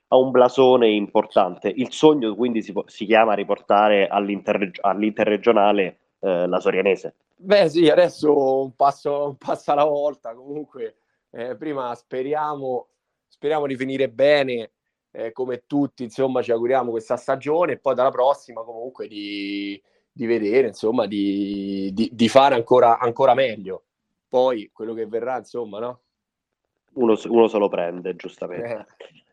ha 0.08 0.16
un 0.16 0.30
blasone 0.30 0.88
importante. 0.88 1.68
Il 1.68 1.92
sogno 1.92 2.34
quindi 2.34 2.62
si, 2.62 2.72
si 2.86 3.04
chiama 3.04 3.34
riportare 3.34 4.06
all'interreg- 4.06 4.78
all'interregionale 4.80 5.98
eh, 6.20 6.46
la 6.46 6.60
Sorianese. 6.60 7.14
Beh 7.36 7.68
sì, 7.68 7.88
adesso 7.88 8.62
un 8.62 8.74
passo, 8.74 9.26
un 9.26 9.36
passo 9.36 9.72
alla 9.72 9.84
volta, 9.84 10.34
comunque 10.34 10.96
eh, 11.30 11.54
prima 11.56 11.94
speriamo, 11.94 12.86
speriamo 13.26 13.66
di 13.66 13.76
finire 13.76 14.08
bene, 14.08 14.70
eh, 15.10 15.32
come 15.32 15.64
tutti 15.66 16.02
insomma 16.02 16.40
ci 16.40 16.52
auguriamo 16.52 16.90
questa 16.90 17.16
stagione 17.16 17.72
e 17.72 17.78
poi 17.78 17.94
dalla 17.94 18.10
prossima 18.10 18.62
comunque 18.62 19.06
di, 19.06 19.80
di 20.10 20.24
vedere, 20.24 20.68
insomma, 20.68 21.06
di, 21.06 21.90
di, 21.92 22.08
di 22.12 22.28
fare 22.28 22.54
ancora, 22.54 22.98
ancora 22.98 23.34
meglio 23.34 23.85
poi 24.36 24.68
quello 24.70 24.92
che 24.92 25.06
verrà, 25.06 25.38
insomma, 25.38 25.78
no? 25.78 26.00
Uno, 26.96 27.16
uno 27.28 27.48
se 27.48 27.56
lo 27.56 27.70
prende, 27.70 28.14
giustamente. 28.16 28.86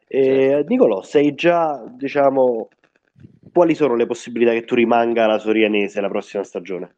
Eh, 0.07 0.17
e, 0.17 0.23
certo. 0.23 0.69
Nicolò, 0.69 1.03
sei 1.03 1.33
già, 1.35 1.83
diciamo, 1.89 2.69
quali 3.51 3.75
sono 3.75 3.95
le 3.95 4.05
possibilità 4.05 4.53
che 4.53 4.63
tu 4.63 4.75
rimanga 4.75 5.25
alla 5.25 5.39
Sorianese 5.39 5.99
la 5.99 6.07
prossima 6.07 6.45
stagione? 6.45 6.95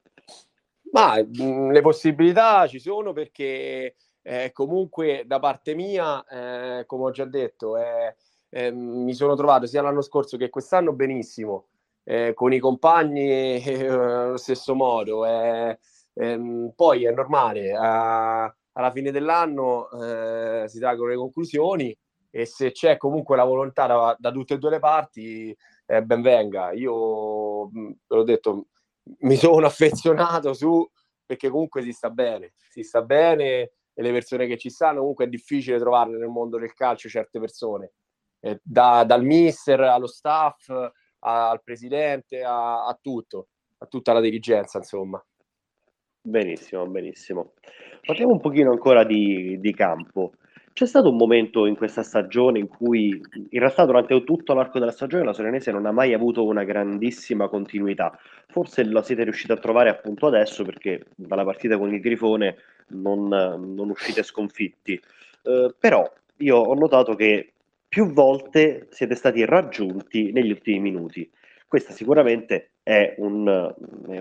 Ma 0.92 1.20
mh, 1.20 1.44
mm, 1.44 1.72
le 1.72 1.82
possibilità 1.82 2.68
ci 2.68 2.78
sono 2.78 3.12
perché 3.12 3.96
eh, 4.22 4.52
comunque 4.52 5.24
da 5.26 5.40
parte 5.40 5.74
mia, 5.74 6.24
eh, 6.28 6.86
come 6.86 7.06
ho 7.06 7.12
già 7.12 7.26
detto, 7.26 7.76
eh, 7.76 8.16
eh 8.50 8.72
mi 8.72 9.16
sono 9.16 9.34
trovato 9.34 9.66
sia 9.66 9.82
l'anno 9.82 10.02
scorso 10.02 10.38
che 10.38 10.52
quest'anno 10.52 10.94
benissimo, 10.94 11.70
eh, 12.04 12.36
con 12.36 12.54
i 12.54 12.60
compagni 12.60 13.58
eh, 13.66 13.88
allo 13.88 14.38
stesso 14.38 14.76
modo. 14.76 15.26
Eh, 16.16 16.32
Ehm, 16.32 16.72
poi 16.76 17.06
è 17.06 17.12
normale, 17.12 17.74
a, 17.74 18.44
alla 18.74 18.92
fine 18.92 19.12
dell'anno 19.12 19.90
eh, 19.92 20.68
si 20.68 20.80
traggono 20.80 21.10
le 21.10 21.16
conclusioni 21.18 21.98
e 22.30 22.46
se 22.46 22.72
c'è 22.72 22.98
comunque 22.98 23.36
la 23.38 23.44
volontà 23.44 23.86
da, 23.88 24.16
da 24.18 24.32
tutte 24.32 24.56
e 24.56 24.58
due 24.58 24.70
le 24.72 24.80
parti, 24.80 25.56
eh, 25.86 26.02
ben 26.04 26.22
venga. 26.22 26.72
Io, 26.72 27.68
mm, 27.70 27.92
ve 28.08 28.16
l'ho 28.16 28.24
detto, 28.24 28.68
mi 29.20 29.36
sono 29.36 29.66
affezionato 29.68 30.54
su 30.54 30.88
perché 31.26 31.50
comunque 31.50 31.82
si 31.82 31.92
sta 31.92 32.10
bene, 32.10 32.54
si 32.70 32.84
sta 32.84 33.02
bene 33.02 33.72
e 33.94 34.02
le 34.02 34.12
persone 34.12 34.48
che 34.48 34.58
ci 34.58 34.70
stanno, 34.70 35.00
comunque 35.00 35.26
è 35.26 35.28
difficile 35.30 35.80
trovarle 35.80 36.18
nel 36.18 36.28
mondo 36.28 36.58
del 36.60 36.74
calcio 36.74 37.10
certe 37.10 37.40
persone, 37.40 37.94
eh, 38.42 38.60
da, 38.62 39.04
dal 39.06 39.24
mister 39.24 39.80
allo 39.82 40.08
staff, 40.08 40.70
al 41.20 41.64
presidente, 41.64 42.44
a, 42.44 42.86
a 42.86 42.98
tutto, 43.02 43.48
a 43.80 43.86
tutta 43.88 44.14
la 44.14 44.20
dirigenza, 44.20 44.78
insomma. 44.78 45.24
Benissimo, 46.28 46.88
benissimo. 46.88 47.52
Parliamo 48.04 48.32
un 48.32 48.40
pochino 48.40 48.72
ancora 48.72 49.04
di, 49.04 49.60
di 49.60 49.74
campo. 49.76 50.32
C'è 50.74 50.88
stato 50.88 51.10
un 51.10 51.18
momento 51.18 51.68
in 51.68 51.76
questa 51.76 52.02
stagione 52.02 52.58
in 52.58 52.68
cui, 52.68 53.10
in 53.10 53.60
realtà, 53.60 53.86
durante 53.86 54.24
tutto 54.24 54.56
l'arco 54.56 54.80
della 54.80 54.92
stagione, 54.92 55.24
la 55.24 55.34
Sorenese 55.34 55.72
non 55.72 55.86
ha 55.86 55.92
mai 55.92 56.16
avuto 56.16 56.44
una 56.44 56.64
grandissima 56.64 57.48
continuità. 57.48 58.18
Forse 58.48 58.84
la 58.86 59.04
siete 59.04 59.24
riusciti 59.24 59.52
a 59.52 59.58
trovare 59.58 59.90
appunto 59.92 60.26
adesso 60.26 60.64
perché 60.64 61.06
dalla 61.16 61.44
partita 61.44 61.78
con 61.78 61.94
il 61.94 62.00
Grifone 62.00 62.56
non, 62.88 63.28
non 63.28 63.90
uscite 63.92 64.24
sconfitti. 64.24 65.00
Eh, 65.44 65.76
però 65.80 66.12
io 66.38 66.58
ho 66.58 66.74
notato 66.74 67.14
che 67.14 67.54
più 67.88 68.12
volte 68.12 68.88
siete 68.90 69.14
stati 69.14 69.46
raggiunti 69.46 70.32
negli 70.32 70.50
ultimi 70.50 70.80
minuti. 70.80 71.30
Questa 71.68 71.94
sicuramente 71.94 72.72
è 72.84 73.16
un, 73.18 73.74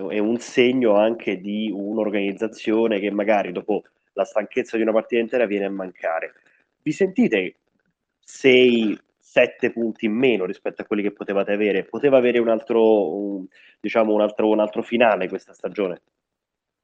è 0.09 0.17
un 0.17 0.37
segno 0.39 0.95
anche 0.95 1.39
di 1.39 1.71
un'organizzazione 1.71 2.99
che 2.99 3.11
magari 3.11 3.51
dopo 3.51 3.83
la 4.13 4.25
stanchezza 4.25 4.77
di 4.77 4.83
una 4.83 4.91
partita 4.91 5.21
intera 5.21 5.45
viene 5.45 5.65
a 5.65 5.69
mancare. 5.69 6.33
Vi 6.81 6.91
sentite 6.91 7.57
6, 8.19 8.99
7 9.19 9.71
punti 9.71 10.05
in 10.05 10.13
meno 10.13 10.45
rispetto 10.45 10.81
a 10.81 10.85
quelli 10.85 11.03
che 11.03 11.11
potevate 11.11 11.51
avere? 11.51 11.83
Poteva 11.83 12.17
avere 12.17 12.39
un 12.39 12.47
altro, 12.47 13.13
un, 13.13 13.45
diciamo, 13.79 14.13
un 14.13 14.21
altro, 14.21 14.49
un 14.49 14.59
altro 14.59 14.81
finale 14.81 15.27
questa 15.27 15.53
stagione? 15.53 16.01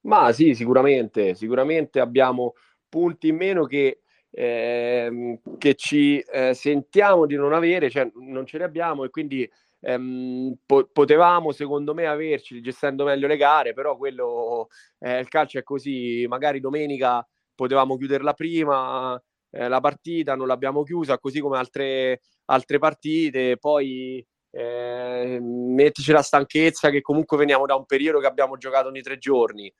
Ma 0.01 0.31
sì, 0.31 0.53
sicuramente, 0.53 1.33
sicuramente 1.35 1.99
abbiamo 1.99 2.53
punti 2.89 3.29
in 3.29 3.37
meno 3.37 3.65
che, 3.65 4.01
eh, 4.29 5.39
che 5.57 5.75
ci 5.75 6.19
eh, 6.19 6.53
sentiamo 6.53 7.25
di 7.25 7.35
non 7.35 7.53
avere, 7.53 7.89
cioè 7.89 8.09
non 8.15 8.45
ce 8.45 8.57
li 8.57 8.63
abbiamo 8.63 9.03
e 9.03 9.09
quindi 9.09 9.49
ehm, 9.81 10.55
po- 10.65 10.89
potevamo 10.91 11.51
secondo 11.51 11.93
me 11.93 12.07
averci 12.07 12.61
gestendo 12.61 13.03
meglio 13.03 13.27
le 13.27 13.37
gare, 13.37 13.73
però 13.73 13.97
quello 13.97 14.69
eh, 14.99 15.19
il 15.19 15.27
calcio 15.27 15.59
è 15.59 15.63
così, 15.63 16.25
magari 16.27 16.59
domenica 16.59 17.27
potevamo 17.53 17.97
chiuderla 17.97 18.33
prima, 18.33 19.21
eh, 19.51 19.67
la 19.67 19.79
partita 19.79 20.35
non 20.35 20.47
l'abbiamo 20.47 20.83
chiusa, 20.83 21.19
così 21.19 21.39
come 21.39 21.57
altre, 21.57 22.21
altre 22.45 22.79
partite, 22.79 23.57
poi 23.57 24.25
eh, 24.51 25.39
mettici 25.41 26.11
la 26.11 26.21
stanchezza 26.21 26.89
che 26.89 27.01
comunque 27.01 27.37
veniamo 27.37 27.65
da 27.65 27.75
un 27.75 27.85
periodo 27.85 28.19
che 28.19 28.27
abbiamo 28.27 28.57
giocato 28.57 28.87
ogni 28.87 29.01
tre 29.01 29.17
giorni. 29.17 29.73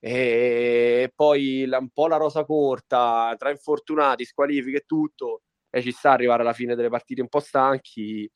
E 0.00 1.10
poi 1.14 1.64
la, 1.66 1.78
un 1.78 1.90
po' 1.90 2.06
la 2.06 2.16
rosa 2.16 2.44
corta 2.44 3.34
tra 3.36 3.50
infortunati, 3.50 4.24
squalifiche 4.24 4.78
e 4.78 4.84
tutto 4.86 5.42
e 5.70 5.82
ci 5.82 5.90
sta 5.90 6.12
arrivare 6.12 6.42
alla 6.42 6.52
fine 6.52 6.74
delle 6.74 6.88
partite 6.88 7.20
un 7.20 7.28
po' 7.28 7.40
stanchi 7.40 8.30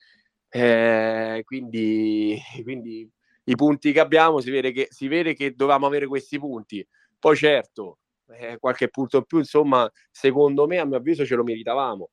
eh, 0.54 1.40
quindi, 1.44 2.38
quindi 2.62 3.10
i 3.44 3.56
punti 3.56 3.90
che 3.90 4.00
abbiamo 4.00 4.40
si 4.40 4.50
vede 4.50 4.70
che, 4.70 4.86
si 4.90 5.08
vede 5.08 5.34
che 5.34 5.54
dovevamo 5.54 5.86
avere 5.86 6.06
questi 6.06 6.38
punti. 6.38 6.86
Poi 7.18 7.36
certo, 7.36 7.98
eh, 8.28 8.58
qualche 8.58 8.88
punto 8.88 9.16
in 9.16 9.24
più, 9.24 9.38
insomma, 9.38 9.90
secondo 10.10 10.66
me, 10.66 10.78
a 10.78 10.84
mio 10.84 10.98
avviso, 10.98 11.24
ce 11.24 11.36
lo 11.36 11.42
meritavamo. 11.42 12.10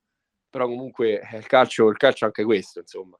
Però 0.48 0.66
comunque 0.66 1.20
eh, 1.20 1.36
il 1.36 1.46
calcio, 1.46 1.88
il 1.88 1.98
calcio 1.98 2.24
è 2.24 2.28
anche 2.28 2.44
questo, 2.44 2.80
insomma. 2.80 3.18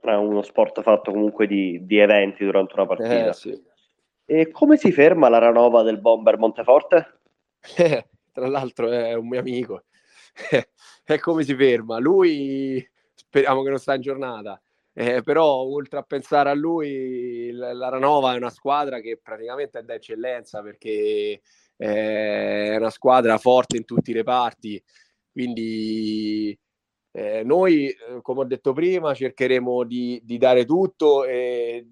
È 0.00 0.14
uno 0.14 0.42
sport 0.42 0.82
fatto 0.82 1.12
comunque 1.12 1.46
di, 1.46 1.78
di 1.86 1.98
eventi 1.98 2.44
durante 2.44 2.74
una 2.74 2.86
partita. 2.86 3.28
Eh, 3.28 3.32
sì. 3.34 3.62
E 4.24 4.50
come 4.50 4.76
si 4.76 4.90
ferma 4.90 5.28
la 5.28 5.38
ranova 5.38 5.82
del 5.82 6.00
bomber 6.00 6.38
Monteforte? 6.38 7.20
tra 8.32 8.48
l'altro 8.48 8.90
è 8.90 9.14
un 9.14 9.28
mio 9.28 9.38
amico. 9.38 9.84
e 11.04 11.20
come 11.20 11.44
si 11.44 11.54
ferma? 11.54 11.98
Lui 11.98 12.89
speriamo 13.30 13.62
che 13.62 13.68
non 13.70 13.78
sta 13.78 13.94
in 13.94 14.00
giornata. 14.02 14.60
Eh, 14.92 15.22
però 15.22 15.62
oltre 15.62 16.00
a 16.00 16.02
pensare 16.02 16.50
a 16.50 16.54
lui, 16.54 17.52
la 17.52 17.88
Ranova 17.88 18.34
è 18.34 18.36
una 18.36 18.50
squadra 18.50 19.00
che 19.00 19.18
praticamente 19.22 19.78
è 19.78 19.82
da 19.82 19.94
eccellenza 19.94 20.62
perché 20.62 20.90
eh, 20.90 21.40
è 21.76 22.76
una 22.76 22.90
squadra 22.90 23.38
forte 23.38 23.76
in 23.76 23.84
tutti 23.84 24.10
i 24.10 24.14
reparti. 24.14 24.82
Quindi 25.30 26.58
eh, 27.12 27.42
noi, 27.44 27.88
eh, 27.88 28.20
come 28.20 28.40
ho 28.40 28.44
detto 28.44 28.72
prima, 28.72 29.14
cercheremo 29.14 29.84
di, 29.84 30.20
di 30.24 30.36
dare 30.38 30.64
tutto 30.64 31.24
e, 31.24 31.86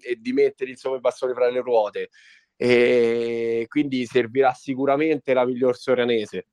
e, 0.00 0.16
di 0.16 0.32
mettere 0.32 0.70
insomma, 0.70 0.96
i 0.96 1.00
bastoni 1.00 1.32
fra 1.32 1.48
le 1.48 1.60
ruote. 1.60 2.10
E 2.56 3.66
quindi 3.68 4.04
servirà 4.04 4.52
sicuramente 4.52 5.32
la 5.32 5.44
miglior 5.46 5.76
Sorianese 5.76 6.46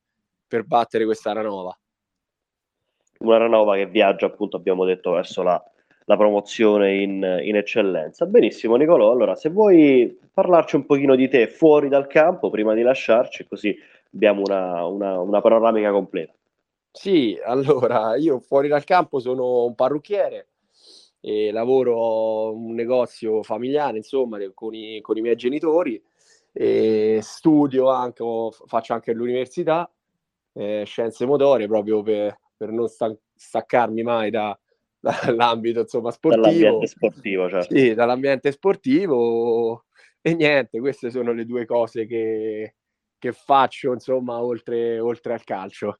per 0.47 0.65
battere 0.65 1.05
questa 1.05 1.31
Ranova 1.33 1.75
una 3.23 3.38
Ranova 3.38 3.75
che 3.75 3.88
viaggia, 3.88 4.27
appunto, 4.27 4.57
abbiamo 4.57 4.86
detto, 4.86 5.12
verso 5.12 5.41
la, 5.43 5.62
la 6.05 6.17
promozione 6.17 7.01
in, 7.01 7.39
in, 7.43 7.55
eccellenza. 7.55 8.25
Benissimo, 8.25 8.75
Nicolò. 8.75 9.12
Allora, 9.12 9.36
se 9.36 9.49
vuoi 9.49 10.17
parlarci 10.33 10.75
un 10.75 10.86
pochino 10.86 11.15
di 11.15 11.27
te 11.27 11.47
fuori 11.47 11.89
dal 11.89 12.07
campo 12.07 12.49
prima 12.49 12.73
di 12.73 12.81
lasciarci, 12.81 13.47
così 13.47 13.75
abbiamo 14.13 14.41
una, 14.45 14.86
una, 14.86 15.19
una 15.19 15.41
panoramica 15.41 15.91
completa. 15.91 16.33
Sì, 16.91 17.39
allora, 17.43 18.15
io 18.15 18.39
fuori 18.39 18.67
dal 18.67 18.83
campo 18.83 19.19
sono 19.19 19.65
un 19.65 19.75
parrucchiere 19.75 20.47
lavoro 21.51 22.53
un 22.53 22.73
negozio 22.73 23.43
familiare, 23.43 23.97
insomma, 23.97 24.38
con 24.53 24.73
i, 24.73 24.99
con 25.01 25.17
i 25.17 25.21
miei 25.21 25.38
genitori 25.38 26.01
studio 27.21 27.89
anche, 27.89 28.23
faccio 28.67 28.93
anche 28.93 29.13
l'università, 29.13 29.89
eh, 30.53 30.83
scienze 30.86 31.25
motorie, 31.25 31.67
proprio 31.67 32.03
per, 32.03 32.38
per 32.63 32.71
non 32.71 32.88
staccarmi 33.36 34.04
mai 34.04 34.30
da, 34.30 34.58
dall'ambito 34.99 35.82
insomma, 35.82 36.12
sportivo. 36.12 36.43
Dall'ambiente 36.43 36.88
sportivo, 36.88 37.49
certo. 37.49 37.76
Sì, 37.76 37.93
dall'ambiente 37.93 38.52
sportivo. 38.52 39.86
E 40.21 40.34
niente, 40.34 40.80
queste 40.80 41.10
sono 41.10 41.34
le 41.34 41.45
due 41.45 41.65
cose 41.65 42.06
che, 42.06 42.76
che 43.17 43.32
faccio, 43.34 43.91
insomma, 43.91 44.41
oltre, 44.41 44.99
oltre 44.99 45.34
al 45.34 45.43
calcio 45.43 45.99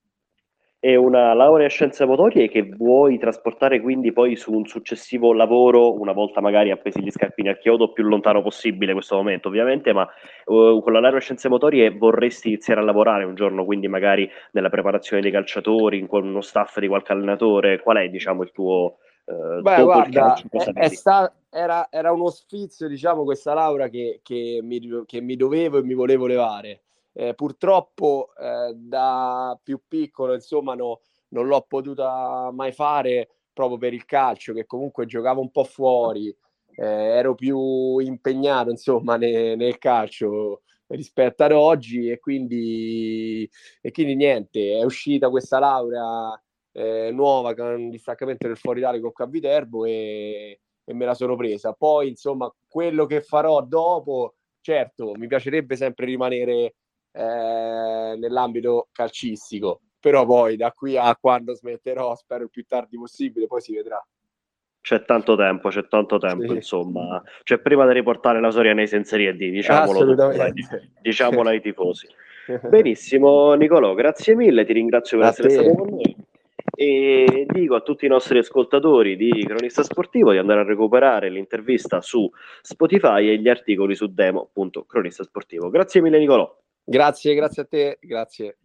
e 0.85 0.97
una 0.97 1.33
laurea 1.33 1.63
in 1.63 1.69
scienze 1.69 2.03
motorie 2.03 2.49
che 2.49 2.63
vuoi 2.75 3.17
trasportare 3.17 3.79
quindi 3.79 4.11
poi 4.11 4.35
su 4.35 4.51
un 4.51 4.65
successivo 4.65 5.31
lavoro, 5.31 5.97
una 5.97 6.11
volta 6.11 6.41
magari 6.41 6.71
appesi 6.71 7.01
gli 7.01 7.09
scarpini 7.09 7.47
al 7.47 7.57
chiodo, 7.57 7.93
più 7.93 8.03
lontano 8.03 8.41
possibile 8.41 8.91
questo 8.91 9.15
momento 9.15 9.47
ovviamente, 9.47 9.93
ma 9.93 10.01
uh, 10.01 10.81
con 10.81 10.91
la 10.91 10.99
laurea 10.99 11.19
in 11.19 11.21
scienze 11.21 11.47
motorie 11.47 11.89
vorresti 11.89 12.49
iniziare 12.49 12.81
a 12.81 12.83
lavorare 12.83 13.23
un 13.23 13.33
giorno, 13.33 13.63
quindi 13.63 13.87
magari 13.87 14.29
nella 14.51 14.67
preparazione 14.67 15.21
dei 15.21 15.31
calciatori, 15.31 16.05
con 16.05 16.27
uno 16.27 16.41
staff 16.41 16.79
di 16.79 16.89
qualche 16.89 17.13
allenatore, 17.13 17.79
qual 17.79 17.99
è 17.99 18.09
diciamo 18.09 18.43
il 18.43 18.51
tuo... 18.51 18.97
Uh, 19.23 19.61
Beh, 19.61 19.83
guarda, 19.83 20.35
è, 20.49 20.73
è 20.73 20.87
sta, 20.89 21.33
era, 21.49 21.87
era, 21.89 22.11
uno 22.11 22.29
sfizio, 22.29 22.89
diciamo, 22.89 23.23
questa 23.23 23.53
laurea 23.53 23.87
che, 23.87 24.19
che, 24.21 24.59
mi, 24.61 24.81
che 25.05 25.21
mi 25.21 25.37
dovevo 25.37 25.77
e 25.77 25.83
mi 25.83 25.93
volevo 25.93 26.27
levare 26.27 26.81
eh, 27.13 27.34
purtroppo 27.34 28.30
eh, 28.39 28.73
da 28.76 29.58
più 29.62 29.82
piccolo, 29.88 30.34
insomma, 30.34 30.76
no, 30.76 31.02
non 31.30 31.47
l'ho 31.47 31.62
potuta 31.67 32.49
mai 32.52 32.71
fare 32.71 33.30
proprio 33.54 33.78
per 33.78 33.93
il 33.93 34.06
calcio, 34.06 34.54
che 34.54 34.65
comunque 34.65 35.06
giocavo 35.06 35.39
un 35.41 35.52
po' 35.52 35.63
fuori, 35.63 36.28
eh, 36.76 36.86
ero 36.86 37.36
più 37.36 37.99
impegnato, 37.99 38.69
insomma, 38.71 39.15
ne, 39.15 39.56
nel 39.56 39.78
calcio 39.78 40.62
rispetto 40.88 41.43
ad 41.43 41.52
oggi 41.52 42.10
e 42.10 42.19
quindi, 42.19 43.49
e 43.82 43.91
quindi 43.91 44.15
niente, 44.15 44.78
è 44.78 44.84
uscita 44.84 45.30
questa 45.30 45.60
laurea 45.60 46.39
eh, 46.71 47.12
nuova 47.12 47.54
con 47.54 47.89
distaccamento 47.89 48.47
del 48.47 48.58
fuori 48.58 48.80
Italia 48.80 49.02
con 49.02 49.12
Caviterbo 49.12 49.86
e, 49.86 50.60
e 50.84 50.93
me 50.93 51.06
la 51.06 51.13
sono 51.13 51.36
presa. 51.36 51.73
Poi, 51.73 52.10
insomma, 52.10 52.54
quello 52.67 53.06
che 53.06 53.21
farò 53.21 53.62
dopo, 53.62 54.36
certo, 54.62 55.13
mi 55.15 55.28
piacerebbe 55.28 55.76
sempre 55.76 56.06
rimanere 56.06 56.76
eh, 57.13 58.15
nell'ambito 58.17 58.89
calcistico. 58.91 59.82
Però 59.99 60.26
poi 60.26 60.58
da 60.58 60.71
qui 60.71 60.97
a 60.97 61.15
quando 61.15 61.56
smetterò, 61.56 62.13
spero 62.15 62.43
il 62.43 62.49
più 62.49 62.65
tardi 62.65 62.97
possibile, 62.97 63.47
poi 63.47 63.62
si 63.62 63.73
vedrà. 63.73 64.06
C'è 64.82 65.06
tanto 65.06 65.38
tempo, 65.38 65.69
c'è 65.69 65.88
tanto 65.88 66.17
tempo, 66.17 66.49
sì. 66.49 66.56
insomma. 66.56 67.23
Cioè, 67.43 67.60
prima 67.60 67.88
di 67.88 67.93
riportare 67.93 68.41
la 68.41 68.52
Sorianese 68.52 68.97
in 68.97 69.06
Serie 69.06 69.34
D, 69.34 69.49
diciamolo, 69.49 70.34
diciamolo 70.99 71.47
ai 71.47 71.62
tifosi. 71.62 72.08
Benissimo, 72.67 73.54
Nicolò, 73.54 73.93
grazie 73.93 74.36
mille, 74.36 74.65
ti 74.65 74.73
ringrazio 74.73 75.19
per 75.19 75.28
a 75.28 75.30
essere 75.30 75.47
te. 75.47 75.54
stato 75.54 75.76
con 75.76 75.89
noi. 75.89 76.15
E 76.76 77.45
dico 77.47 77.76
a 77.76 77.82
tutti 77.82 78.06
i 78.06 78.10
nostri 78.10 78.39
ascoltatori 78.39 79.15
di 79.15 79.45
Cronista 79.45 79.84
Sportivo 79.84 80.32
di 80.32 80.38
andare 80.38 80.62
a 80.62 80.63
recuperare 80.65 81.30
l'intervista 81.30 82.02
su 82.02 82.30
Spotify 82.62 83.30
e 83.30 83.38
gli 83.38 83.47
articoli 83.47 83.95
su 83.95 84.08
demo.cronistasportivo. 84.08 85.67
Sportivo. 85.67 85.69
Grazie 85.69 86.02
mille, 86.02 86.19
Nicolò. 86.19 86.62
Grazie, 86.83 87.35
grazie 87.35 87.61
a 87.61 87.65
te, 87.65 87.97
grazie. 88.01 88.57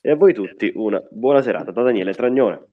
E 0.00 0.10
a 0.10 0.16
voi 0.16 0.32
tutti 0.32 0.72
una 0.74 1.02
buona 1.10 1.42
serata 1.42 1.70
da 1.70 1.82
Daniele 1.82 2.14
Tragnone. 2.14 2.66